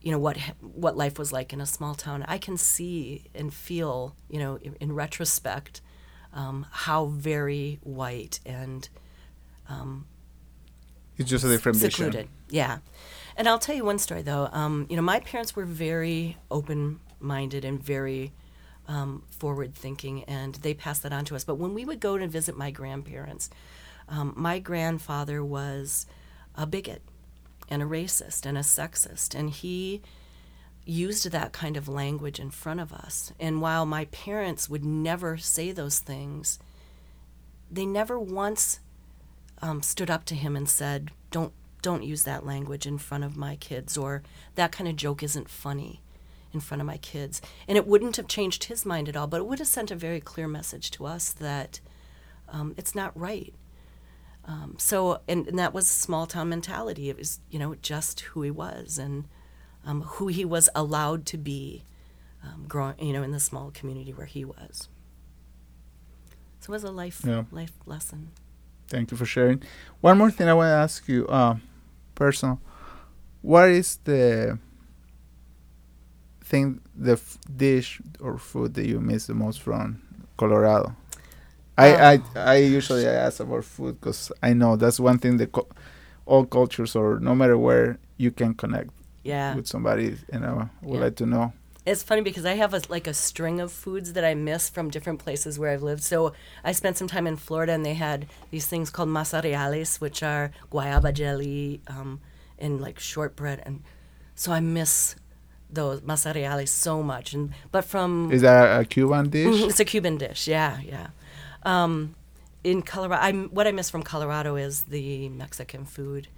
you 0.00 0.10
know, 0.10 0.18
what, 0.18 0.38
what 0.60 0.96
life 0.96 1.18
was 1.18 1.30
like 1.30 1.52
in 1.52 1.60
a 1.60 1.66
small 1.66 1.94
town, 1.94 2.24
I 2.26 2.38
can 2.38 2.56
see 2.56 3.24
and 3.34 3.52
feel, 3.52 4.16
you 4.30 4.38
know, 4.38 4.56
in, 4.56 4.76
in 4.80 4.92
retrospect, 4.94 5.82
um, 6.32 6.66
how 6.70 7.06
very 7.06 7.78
white 7.82 8.40
and 8.46 8.88
um, 9.68 10.06
it's 11.16 11.30
just 11.30 11.44
a 11.44 11.48
different 11.48 11.78
secluded. 11.78 12.28
Yeah, 12.48 12.78
and 13.36 13.48
I'll 13.48 13.58
tell 13.58 13.76
you 13.76 13.84
one 13.84 13.98
story 13.98 14.22
though. 14.22 14.48
Um, 14.52 14.86
you 14.90 14.96
know, 14.96 15.02
my 15.02 15.20
parents 15.20 15.54
were 15.54 15.64
very 15.64 16.36
open-minded 16.50 17.64
and 17.64 17.80
very 17.82 18.32
um, 18.86 19.22
forward 19.30 19.74
thinking, 19.74 20.24
and 20.24 20.56
they 20.56 20.74
passed 20.74 21.02
that 21.02 21.12
on 21.12 21.24
to 21.26 21.36
us. 21.36 21.44
But 21.44 21.56
when 21.56 21.74
we 21.74 21.84
would 21.84 22.00
go 22.00 22.18
to 22.18 22.26
visit 22.26 22.56
my 22.56 22.70
grandparents, 22.70 23.50
um, 24.08 24.34
my 24.36 24.58
grandfather 24.58 25.44
was 25.44 26.06
a 26.54 26.66
bigot 26.66 27.02
and 27.68 27.82
a 27.82 27.86
racist 27.86 28.44
and 28.44 28.58
a 28.58 28.62
sexist, 28.62 29.34
and 29.34 29.50
he 29.50 30.02
used 30.84 31.30
that 31.30 31.52
kind 31.52 31.76
of 31.76 31.88
language 31.88 32.38
in 32.38 32.50
front 32.50 32.80
of 32.80 32.92
us. 32.92 33.32
And 33.40 33.62
while 33.62 33.86
my 33.86 34.04
parents 34.06 34.68
would 34.68 34.84
never 34.84 35.38
say 35.38 35.72
those 35.72 35.98
things, 35.98 36.58
they 37.70 37.86
never 37.86 38.18
once 38.18 38.80
um, 39.62 39.82
stood 39.82 40.10
up 40.10 40.24
to 40.26 40.34
him 40.34 40.56
and 40.56 40.68
said, 40.68 41.10
"Don't 41.30 41.52
don't 41.80 42.02
use 42.02 42.24
that 42.24 42.46
language 42.46 42.86
in 42.86 42.98
front 42.98 43.24
of 43.24 43.36
my 43.36 43.56
kids," 43.56 43.96
or 43.96 44.22
"That 44.56 44.72
kind 44.72 44.88
of 44.88 44.96
joke 44.96 45.22
isn't 45.22 45.48
funny." 45.48 46.02
In 46.54 46.60
front 46.60 46.80
of 46.80 46.86
my 46.86 46.96
kids. 46.96 47.42
And 47.68 47.76
it 47.76 47.86
wouldn't 47.86 48.16
have 48.16 48.28
changed 48.28 48.64
his 48.64 48.86
mind 48.86 49.08
at 49.08 49.16
all, 49.16 49.26
but 49.26 49.40
it 49.40 49.46
would 49.46 49.58
have 49.58 49.68
sent 49.68 49.90
a 49.90 49.96
very 49.96 50.20
clear 50.20 50.48
message 50.48 50.90
to 50.92 51.06
us 51.06 51.32
that 51.32 51.80
um, 52.48 52.74
it's 52.76 52.94
not 52.94 53.18
right. 53.18 53.54
Um, 54.46 54.76
so, 54.78 55.20
and, 55.26 55.48
and, 55.48 55.58
that 55.58 55.72
was 55.72 55.88
small 55.88 56.26
town 56.26 56.50
mentality. 56.50 57.08
It 57.08 57.16
was, 57.16 57.40
you 57.50 57.58
know, 57.58 57.74
just 57.76 58.20
who 58.20 58.42
he 58.42 58.50
was 58.50 58.98
and 58.98 59.24
um, 59.86 60.02
who 60.02 60.28
he 60.28 60.44
was 60.44 60.68
allowed 60.74 61.24
to 61.26 61.38
be, 61.38 61.84
um, 62.42 62.66
growing, 62.68 62.98
you 63.00 63.14
know, 63.14 63.22
in 63.22 63.30
the 63.30 63.40
small 63.40 63.70
community 63.70 64.12
where 64.12 64.26
he 64.26 64.44
was. 64.44 64.88
So 66.60 66.70
it 66.70 66.76
was 66.76 66.84
a 66.84 66.90
life 66.90 67.22
yeah. 67.26 67.44
life 67.50 67.72
lesson. 67.86 68.32
Thank 68.88 69.10
you 69.10 69.16
for 69.16 69.24
sharing. 69.24 69.62
One 70.02 70.18
more 70.18 70.30
thing 70.30 70.48
I 70.48 70.54
want 70.54 70.68
to 70.68 70.74
ask 70.74 71.08
you, 71.08 71.26
uh, 71.28 71.56
personal. 72.14 72.60
What 73.40 73.70
is 73.70 73.98
the 74.04 74.58
think 76.54 76.82
the 76.94 77.12
f- 77.12 77.38
dish 77.56 78.00
or 78.20 78.38
food 78.38 78.74
that 78.74 78.86
you 78.86 79.00
miss 79.00 79.26
the 79.26 79.34
most 79.34 79.60
from 79.60 80.00
Colorado? 80.36 80.94
I, 81.76 81.88
I 82.10 82.16
oh. 82.16 82.40
I 82.52 82.56
usually 82.78 83.06
ask 83.06 83.40
about 83.40 83.64
food 83.64 84.00
because 84.00 84.30
I 84.40 84.52
know 84.52 84.76
that's 84.76 85.00
one 85.00 85.18
thing 85.18 85.38
that 85.38 85.50
co- 85.50 85.72
all 86.26 86.44
cultures 86.46 86.94
or 86.94 87.18
no 87.18 87.34
matter 87.34 87.58
where 87.58 87.98
you 88.16 88.30
can 88.30 88.54
connect 88.54 88.90
yeah. 89.24 89.56
with 89.56 89.66
somebody 89.66 90.16
and 90.32 90.46
I 90.46 90.52
would 90.52 90.68
yeah. 90.94 91.00
like 91.00 91.16
to 91.16 91.26
know. 91.26 91.52
It's 91.84 92.04
funny 92.04 92.22
because 92.22 92.46
I 92.46 92.54
have 92.54 92.72
a, 92.72 92.80
like 92.88 93.06
a 93.08 93.12
string 93.12 93.60
of 93.60 93.70
foods 93.70 94.12
that 94.12 94.24
I 94.24 94.34
miss 94.34 94.70
from 94.70 94.88
different 94.90 95.18
places 95.18 95.58
where 95.58 95.70
I've 95.70 95.82
lived. 95.82 96.02
So 96.02 96.32
I 96.62 96.72
spent 96.72 96.96
some 96.96 97.08
time 97.08 97.26
in 97.26 97.36
Florida, 97.36 97.72
and 97.72 97.84
they 97.84 97.92
had 97.92 98.26
these 98.50 98.66
things 98.66 98.88
called 98.88 99.10
masareales, 99.10 100.00
which 100.00 100.22
are 100.22 100.50
guayaba 100.72 101.12
jelly 101.12 101.82
um, 101.88 102.20
and 102.58 102.80
like 102.80 102.98
shortbread, 102.98 103.60
and 103.66 103.82
so 104.34 104.50
I 104.50 104.60
miss 104.60 105.16
those 105.70 106.00
masareales 106.02 106.68
so 106.68 107.02
much. 107.02 107.34
And 107.34 107.52
but 107.72 107.84
from 107.84 108.30
Is 108.32 108.42
that 108.42 108.80
a 108.80 108.84
Cuban 108.84 109.30
dish? 109.30 109.62
it's 109.62 109.80
a 109.80 109.84
Cuban 109.84 110.18
dish, 110.18 110.46
yeah, 110.48 110.80
yeah. 110.80 111.08
Um, 111.62 112.14
in 112.62 112.82
Colorado, 112.82 113.22
I'm, 113.22 113.48
what 113.48 113.66
I 113.66 113.72
miss 113.72 113.90
from 113.90 114.02
Colorado 114.02 114.56
is 114.56 114.82
the 114.82 115.28
Mexican 115.28 115.84
food, 115.84 116.28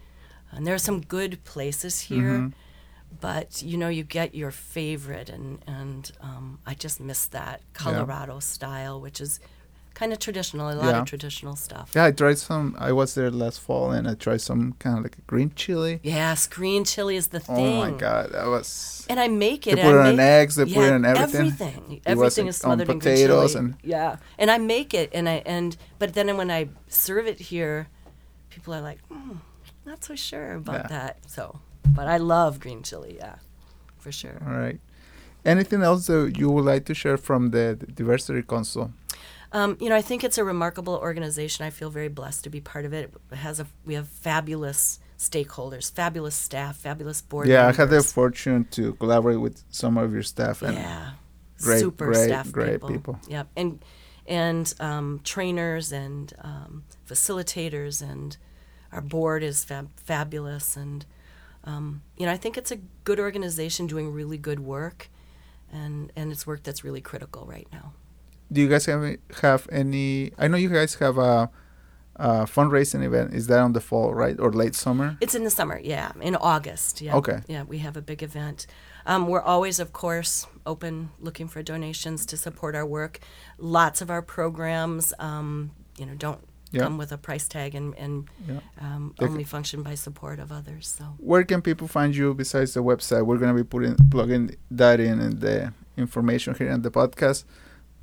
and 0.50 0.66
there 0.66 0.74
are 0.74 0.78
some 0.78 1.00
good 1.00 1.44
places 1.44 2.00
here, 2.00 2.52
but 3.20 3.62
you 3.62 3.76
know 3.76 3.88
you 3.88 4.02
get 4.02 4.34
your 4.34 4.50
favorite, 4.50 5.28
and 5.28 5.58
and 5.66 6.10
um, 6.20 6.58
I 6.66 6.74
just 6.74 7.00
miss 7.00 7.26
that 7.26 7.60
Colorado 7.74 8.40
style, 8.40 9.00
which 9.00 9.20
is 9.20 9.40
kind 10.00 10.12
of 10.12 10.18
traditional, 10.18 10.66
a 10.70 10.76
lot 10.82 10.92
Yeah. 10.92 11.00
of 11.00 11.06
traditional 11.12 11.56
stuff. 11.56 11.86
Yeah, 11.96 12.04
I 12.08 12.12
tried 12.12 12.38
some. 12.38 12.66
I 12.88 12.92
was 13.00 13.14
there 13.16 13.30
last 13.30 13.58
fall, 13.66 13.86
and 13.96 14.04
I 14.12 14.14
tried 14.26 14.42
some 14.50 14.62
kind 14.82 14.94
of 14.98 15.02
like 15.06 15.16
a 15.22 15.24
green 15.32 15.50
chili. 15.62 15.94
Yes, 16.02 16.46
green 16.58 16.82
chili 16.84 17.16
is 17.22 17.28
the 17.36 17.40
thing. 17.40 17.74
Oh 17.78 17.90
my 17.90 17.92
god, 18.06 18.24
that 18.34 18.46
was. 18.54 18.68
And 19.10 19.18
I 19.18 19.28
make 19.28 19.66
it. 19.66 19.76
They 19.76 19.82
put 19.88 19.94
it 20.00 20.06
on 20.12 20.18
eggs. 20.20 20.52
They 20.58 20.66
put 20.66 20.84
it 20.90 20.92
on 20.98 21.04
everything. 21.12 21.46
Everything. 21.46 22.00
Everything 22.12 22.46
is 22.52 22.56
smothered 22.58 22.88
in 22.90 22.98
green 22.98 23.14
potatoes 23.16 23.52
chili. 23.52 23.64
and- 23.64 23.74
yeah, 23.82 24.16
and 24.38 24.48
I 24.50 24.58
make 24.58 24.90
it, 25.02 25.08
and 25.16 25.26
I 25.34 25.36
and 25.56 25.76
but 25.98 26.08
then 26.16 26.26
when 26.36 26.50
I 26.50 26.68
serve 26.88 27.26
it 27.32 27.40
here, 27.52 27.76
people 28.52 28.72
are 28.76 28.82
like, 28.90 29.00
mm, 29.10 29.38
not 29.90 30.04
so 30.04 30.14
sure 30.14 30.48
about 30.62 30.82
Yeah. 30.82 30.96
that. 30.96 31.12
So, 31.36 31.42
but 31.98 32.06
I 32.16 32.18
love 32.18 32.52
green 32.64 32.82
chili. 32.82 33.12
Yeah, 33.24 33.36
for 34.02 34.12
sure. 34.12 34.38
All 34.46 34.58
right. 34.66 34.78
Anything 35.44 35.82
else 35.82 36.06
that 36.08 36.36
you 36.40 36.50
would 36.50 36.64
like 36.72 36.84
to 36.86 36.94
share 36.94 37.16
from 37.28 37.50
the 37.56 37.64
Diversity 38.00 38.42
Council? 38.42 38.90
Um, 39.56 39.78
you 39.80 39.88
know, 39.88 39.96
I 39.96 40.02
think 40.02 40.22
it's 40.22 40.36
a 40.36 40.44
remarkable 40.44 40.96
organization. 40.96 41.64
I 41.64 41.70
feel 41.70 41.88
very 41.88 42.08
blessed 42.08 42.44
to 42.44 42.50
be 42.50 42.60
part 42.60 42.84
of 42.84 42.92
it. 42.92 43.10
It 43.32 43.36
has 43.36 43.58
a 43.58 43.66
we 43.86 43.94
have 43.94 44.06
fabulous 44.06 45.00
stakeholders, 45.18 45.90
fabulous 45.90 46.34
staff, 46.34 46.76
fabulous 46.76 47.22
board. 47.22 47.48
yeah, 47.48 47.66
I 47.66 47.72
had 47.72 47.88
the 47.88 48.02
fortune 48.02 48.66
to 48.72 48.92
collaborate 48.94 49.40
with 49.40 49.64
some 49.70 49.96
of 49.96 50.12
your 50.12 50.22
staff, 50.22 50.60
and 50.60 50.74
yeah, 50.74 51.12
great- 51.62 51.80
super 51.80 52.12
great- 52.12 52.28
staff 52.28 52.52
great 52.52 52.72
people. 52.72 52.88
people. 52.90 53.20
Yep, 53.28 53.46
and 53.56 53.84
and 54.26 54.74
um, 54.78 55.20
trainers 55.24 55.90
and 55.90 56.34
um, 56.42 56.84
facilitators, 57.08 58.02
and 58.02 58.36
our 58.92 59.00
board 59.00 59.42
is 59.42 59.64
fab- 59.64 59.98
fabulous. 59.98 60.76
And 60.76 61.06
um, 61.64 62.02
you 62.18 62.26
know, 62.26 62.32
I 62.32 62.36
think 62.36 62.58
it's 62.58 62.70
a 62.70 62.80
good 63.04 63.18
organization 63.18 63.86
doing 63.86 64.12
really 64.12 64.36
good 64.36 64.60
work, 64.60 65.08
and 65.72 66.12
and 66.14 66.30
it's 66.30 66.46
work 66.46 66.62
that's 66.62 66.84
really 66.84 67.00
critical 67.00 67.46
right 67.46 67.68
now. 67.72 67.94
Do 68.52 68.60
you 68.60 68.68
guys 68.68 68.86
have 68.86 69.16
have 69.42 69.66
any? 69.70 70.32
I 70.38 70.48
know 70.48 70.56
you 70.56 70.68
guys 70.68 70.94
have 70.96 71.18
a, 71.18 71.50
a 72.16 72.28
fundraising 72.46 73.04
event. 73.04 73.34
Is 73.34 73.46
that 73.48 73.58
on 73.60 73.72
the 73.72 73.80
fall, 73.80 74.14
right, 74.14 74.38
or 74.38 74.52
late 74.52 74.74
summer? 74.74 75.16
It's 75.20 75.34
in 75.34 75.44
the 75.44 75.50
summer, 75.50 75.80
yeah, 75.82 76.12
in 76.20 76.36
August. 76.36 77.00
Yeah. 77.00 77.16
Okay. 77.16 77.40
Yeah, 77.48 77.64
we 77.64 77.78
have 77.78 77.96
a 77.96 78.02
big 78.02 78.22
event. 78.22 78.66
Um, 79.04 79.28
we're 79.28 79.42
always, 79.42 79.78
of 79.80 79.92
course, 79.92 80.46
open 80.64 81.10
looking 81.20 81.48
for 81.48 81.62
donations 81.62 82.26
to 82.26 82.36
support 82.36 82.74
our 82.74 82.86
work. 82.86 83.20
Lots 83.58 84.00
of 84.00 84.10
our 84.10 84.22
programs, 84.22 85.12
um, 85.18 85.70
you 85.98 86.06
know, 86.06 86.14
don't 86.14 86.40
Yeah. 86.72 86.82
come 86.82 86.98
with 86.98 87.12
a 87.12 87.18
price 87.18 87.46
tag 87.48 87.74
and, 87.76 87.94
and 87.96 88.28
Yeah. 88.48 88.60
um, 88.80 89.14
only 89.20 89.44
function 89.44 89.82
by 89.84 89.94
support 89.96 90.38
of 90.40 90.50
others. 90.50 90.88
So 90.98 91.04
Where 91.18 91.44
can 91.44 91.62
people 91.62 91.86
find 91.88 92.14
you 92.16 92.34
besides 92.34 92.74
the 92.74 92.82
website? 92.82 93.24
We're 93.26 93.38
gonna 93.38 93.54
be 93.54 93.62
putting 93.64 93.94
plugging 94.10 94.56
that 94.72 94.98
in 95.00 95.20
in 95.20 95.38
the 95.40 95.72
information 95.96 96.54
here 96.58 96.70
in 96.70 96.82
the 96.82 96.90
podcast. 96.90 97.44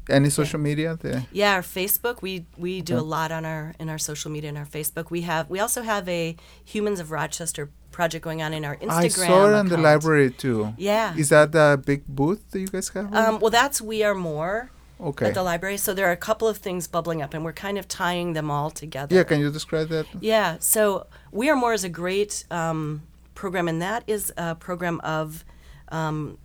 Any 0.09 0.29
social 0.29 0.59
media? 0.59 0.97
The, 0.99 1.25
yeah, 1.31 1.53
our 1.53 1.61
Facebook, 1.61 2.21
we 2.21 2.45
we 2.57 2.81
do 2.81 2.97
a 2.97 3.01
lot 3.15 3.31
on 3.31 3.45
our 3.45 3.73
in 3.79 3.89
our 3.89 3.97
social 3.97 4.31
media 4.31 4.49
and 4.49 4.57
our 4.57 4.65
Facebook. 4.65 5.09
We 5.09 5.21
have 5.21 5.49
we 5.49 5.59
also 5.59 5.81
have 5.81 6.07
a 6.09 6.35
Humans 6.65 6.99
of 6.99 7.11
Rochester 7.11 7.69
project 7.91 8.23
going 8.23 8.41
on 8.41 8.53
in 8.53 8.65
our 8.65 8.75
Instagram. 8.77 8.89
I 8.89 9.07
saw 9.07 9.55
it 9.55 9.59
in 9.59 9.67
the 9.69 9.77
library 9.77 10.31
too. 10.31 10.73
Yeah. 10.77 11.15
Is 11.15 11.29
that 11.29 11.51
the 11.51 11.81
big 11.85 12.05
booth 12.07 12.41
that 12.51 12.59
you 12.59 12.67
guys 12.67 12.89
have? 12.89 13.13
Um, 13.13 13.39
well, 13.39 13.51
that's 13.51 13.81
We 13.81 14.03
Are 14.03 14.15
More. 14.15 14.71
okay. 14.99 15.27
at 15.27 15.33
the 15.35 15.43
library. 15.43 15.77
So 15.77 15.93
there 15.93 16.07
are 16.07 16.11
a 16.11 16.17
couple 16.29 16.47
of 16.47 16.57
things 16.57 16.87
bubbling 16.87 17.21
up, 17.21 17.33
and 17.33 17.43
we're 17.45 17.53
kind 17.53 17.77
of 17.77 17.87
tying 17.87 18.33
them 18.33 18.49
all 18.49 18.71
together. 18.71 19.15
yeah, 19.15 19.23
can 19.23 19.39
you 19.39 19.51
describe 19.51 19.89
that? 19.89 20.05
Yeah. 20.19 20.57
So 20.59 21.07
We 21.31 21.49
Are 21.49 21.55
More 21.55 21.73
is 21.73 21.83
a 21.83 21.89
great 21.89 22.45
um, 22.51 23.03
program, 23.35 23.67
and 23.67 23.81
that 23.81 24.03
is 24.07 24.33
a 24.37 24.55
program 24.55 24.99
of 25.01 25.45
um, 25.89 26.37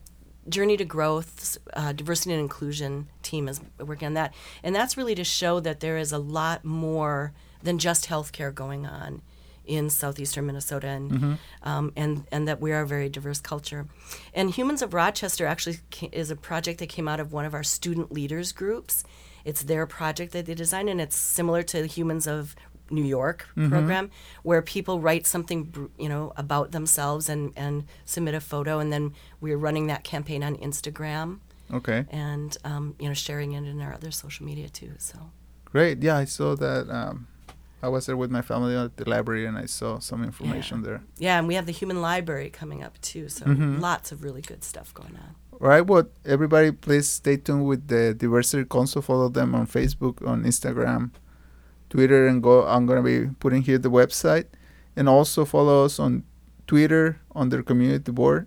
Journey 0.49 0.77
to 0.77 0.85
Growth, 0.85 1.59
uh, 1.75 1.93
diversity 1.93 2.33
and 2.33 2.41
inclusion 2.41 3.09
team 3.23 3.49
is 3.49 3.61
working 3.79 4.07
on 4.07 4.15
that, 4.15 4.35
and 4.63 4.75
that's 4.75 4.97
really 4.97 5.15
to 5.15 5.25
show 5.25 5.61
that 5.61 5.81
there 5.81 5.99
is 5.99 6.13
a 6.13 6.19
lot 6.19 6.65
more 6.65 7.33
than 7.63 7.79
just 7.79 8.07
healthcare 8.09 8.55
going 8.55 8.87
on 8.87 9.23
in 9.67 9.91
southeastern 9.91 10.47
Minnesota, 10.47 10.89
and 10.89 11.39
um, 11.63 11.93
and 11.95 12.25
and 12.33 12.49
that 12.49 12.61
we 12.61 12.73
are 12.73 12.81
a 12.83 12.87
very 12.87 13.09
diverse 13.09 13.41
culture. 13.41 13.87
And 14.33 14.51
Humans 14.51 14.83
of 14.83 14.95
Rochester 14.95 15.47
actually 15.47 15.79
is 16.11 16.31
a 16.31 16.37
project 16.37 16.79
that 16.81 16.89
came 16.89 17.07
out 17.07 17.21
of 17.21 17.33
one 17.33 17.45
of 17.45 17.55
our 17.55 17.63
student 17.63 18.11
leaders 18.11 18.53
groups. 18.53 19.05
It's 19.45 19.63
their 19.63 19.87
project 19.87 20.33
that 20.33 20.47
they 20.47 20.55
designed, 20.55 20.89
and 20.89 21.01
it's 21.01 21.17
similar 21.17 21.63
to 21.65 21.87
Humans 21.87 22.27
of 22.27 22.57
New 22.91 23.05
York 23.05 23.47
program, 23.69 24.11
where 24.43 24.63
people 24.63 25.01
write 25.01 25.27
something, 25.27 25.91
you 25.99 26.09
know, 26.09 26.33
about 26.37 26.73
themselves 26.73 27.29
and 27.29 27.53
and 27.57 27.85
submit 28.05 28.35
a 28.35 28.41
photo, 28.41 28.79
and 28.79 28.93
then 28.93 29.13
we're 29.41 29.59
running 29.59 29.87
that 29.89 30.05
campaign 30.05 30.43
on 30.43 30.57
Instagram 30.57 31.39
Okay, 31.73 32.07
and 32.11 32.57
um, 32.65 32.95
you 32.99 33.09
know 33.09 33.15
sharing 33.15 33.53
it 33.53 33.65
in 33.65 33.81
our 33.81 33.93
other 33.93 34.11
social 34.11 34.47
media 34.47 34.69
too. 34.69 34.93
So 34.99 35.19
great. 35.67 36.03
Yeah, 36.03 36.17
I 36.17 36.25
saw 36.27 36.55
that. 36.57 36.89
Um, 36.91 37.27
I 37.83 37.89
was 37.89 38.07
there 38.07 38.17
with 38.17 38.31
my 38.31 38.43
family 38.43 38.75
at 38.77 38.97
the 38.97 39.09
library, 39.09 39.47
and 39.47 39.57
I 39.59 39.67
saw 39.67 39.99
some 40.01 40.25
information 40.25 40.83
there. 40.83 41.01
yeah, 41.19 41.39
and 41.39 41.47
we 41.47 41.55
have 41.55 41.67
the 41.67 41.73
Human 41.73 42.01
Library 42.01 42.51
coming 42.51 42.83
up 42.83 42.99
too. 43.03 43.29
So 43.29 43.45
Mhm. 43.47 43.81
lots 43.81 44.11
of 44.13 44.25
really 44.25 44.41
good 44.43 44.65
stuff 44.65 44.93
going 44.95 45.15
on. 45.17 45.35
All 45.61 45.69
right, 45.69 45.85
well, 45.87 46.05
everybody, 46.25 46.73
please 46.73 47.09
stay 47.09 47.37
tuned 47.37 47.67
with 47.67 47.87
the 47.89 48.15
Diversity 48.15 48.65
Council. 48.65 49.03
Follow 49.03 49.29
them 49.29 49.55
on 49.55 49.67
Facebook, 49.67 50.27
on 50.27 50.43
Instagram, 50.45 51.11
Twitter, 51.91 52.27
and 52.27 52.43
go. 52.43 52.67
I'm 52.67 52.87
gonna 52.87 53.03
be 53.03 53.27
putting 53.41 53.63
here 53.63 53.79
the 53.79 53.91
website, 53.91 54.47
and 54.97 55.09
also 55.09 55.45
follow 55.45 55.85
us 55.85 55.99
on 55.99 56.25
Twitter 56.67 57.21
under 57.35 57.63
Community 57.63 58.13
Board, 58.13 58.47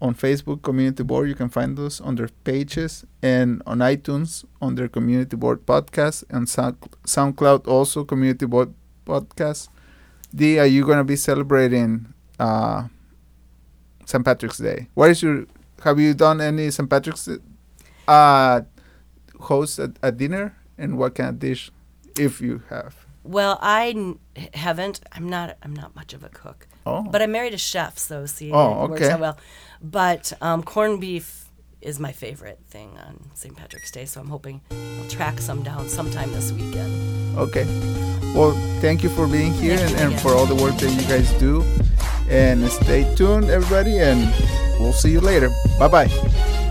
on 0.00 0.14
Facebook 0.14 0.62
Community 0.62 1.02
Board. 1.02 1.28
You 1.28 1.34
can 1.34 1.48
find 1.48 1.78
us 1.78 2.00
on 2.00 2.16
their 2.16 2.28
pages, 2.44 3.04
and 3.22 3.62
on 3.66 3.78
iTunes 3.78 4.44
under 4.60 4.88
Community 4.88 5.36
Board 5.36 5.66
Podcast, 5.66 6.24
and 6.30 6.48
Sound, 6.48 6.76
SoundCloud 7.04 7.66
also 7.66 8.04
Community 8.04 8.46
Board 8.46 8.74
Podcast. 9.06 9.68
Dee, 10.34 10.58
are 10.58 10.66
you 10.66 10.84
gonna 10.84 11.04
be 11.04 11.16
celebrating 11.16 12.12
uh, 12.38 12.88
St. 14.04 14.24
Patrick's 14.24 14.58
Day? 14.58 14.88
What 14.94 15.10
is 15.10 15.22
your 15.22 15.46
have 15.82 16.00
you 16.00 16.14
done 16.14 16.40
any 16.40 16.70
St. 16.70 16.88
Patrick's 16.88 17.28
uh, 18.08 18.60
host 19.40 19.78
at 19.78 19.90
a 20.02 20.10
dinner? 20.12 20.56
And 20.78 20.98
what 20.98 21.14
kind 21.14 21.30
of 21.30 21.38
dish, 21.38 21.70
if 22.18 22.40
you 22.40 22.62
have? 22.70 22.94
Well, 23.22 23.58
I 23.60 23.88
n- 23.90 24.18
haven't. 24.54 25.00
I'm 25.12 25.28
not. 25.28 25.56
I'm 25.62 25.74
not 25.74 25.94
much 25.96 26.14
of 26.14 26.22
a 26.22 26.28
cook. 26.28 26.66
Oh, 26.86 27.02
But 27.02 27.22
I 27.22 27.26
married 27.26 27.54
a 27.54 27.58
chef, 27.58 27.98
so 27.98 28.26
see, 28.26 28.52
Oh, 28.52 28.84
it 28.84 28.90
works 28.90 29.02
okay. 29.02 29.12
out 29.12 29.20
well. 29.20 29.38
But 29.82 30.32
um, 30.40 30.62
corned 30.62 31.00
beef 31.00 31.46
is 31.80 31.98
my 31.98 32.12
favorite 32.12 32.60
thing 32.68 32.96
on 33.06 33.30
St. 33.34 33.56
Patrick's 33.56 33.90
Day, 33.90 34.04
so 34.04 34.20
I'm 34.20 34.28
hoping 34.28 34.60
I'll 34.70 35.08
track 35.08 35.40
some 35.40 35.62
down 35.64 35.88
sometime 35.88 36.30
this 36.32 36.52
weekend. 36.52 37.36
okay. 37.36 37.64
Well, 38.34 38.52
thank 38.80 39.02
you 39.02 39.08
for 39.08 39.26
being 39.26 39.52
here 39.54 39.78
and, 39.80 39.94
and 39.96 40.20
for 40.20 40.32
all 40.34 40.46
the 40.46 40.54
work 40.54 40.76
that 40.76 40.90
you 40.90 41.08
guys 41.08 41.30
do. 41.40 41.62
And 42.28 42.68
stay 42.68 43.12
tuned, 43.16 43.50
everybody, 43.50 43.98
and 43.98 44.32
we'll 44.78 44.92
see 44.92 45.10
you 45.10 45.20
later. 45.20 45.48
Bye 45.78 45.88
bye. 45.88 46.65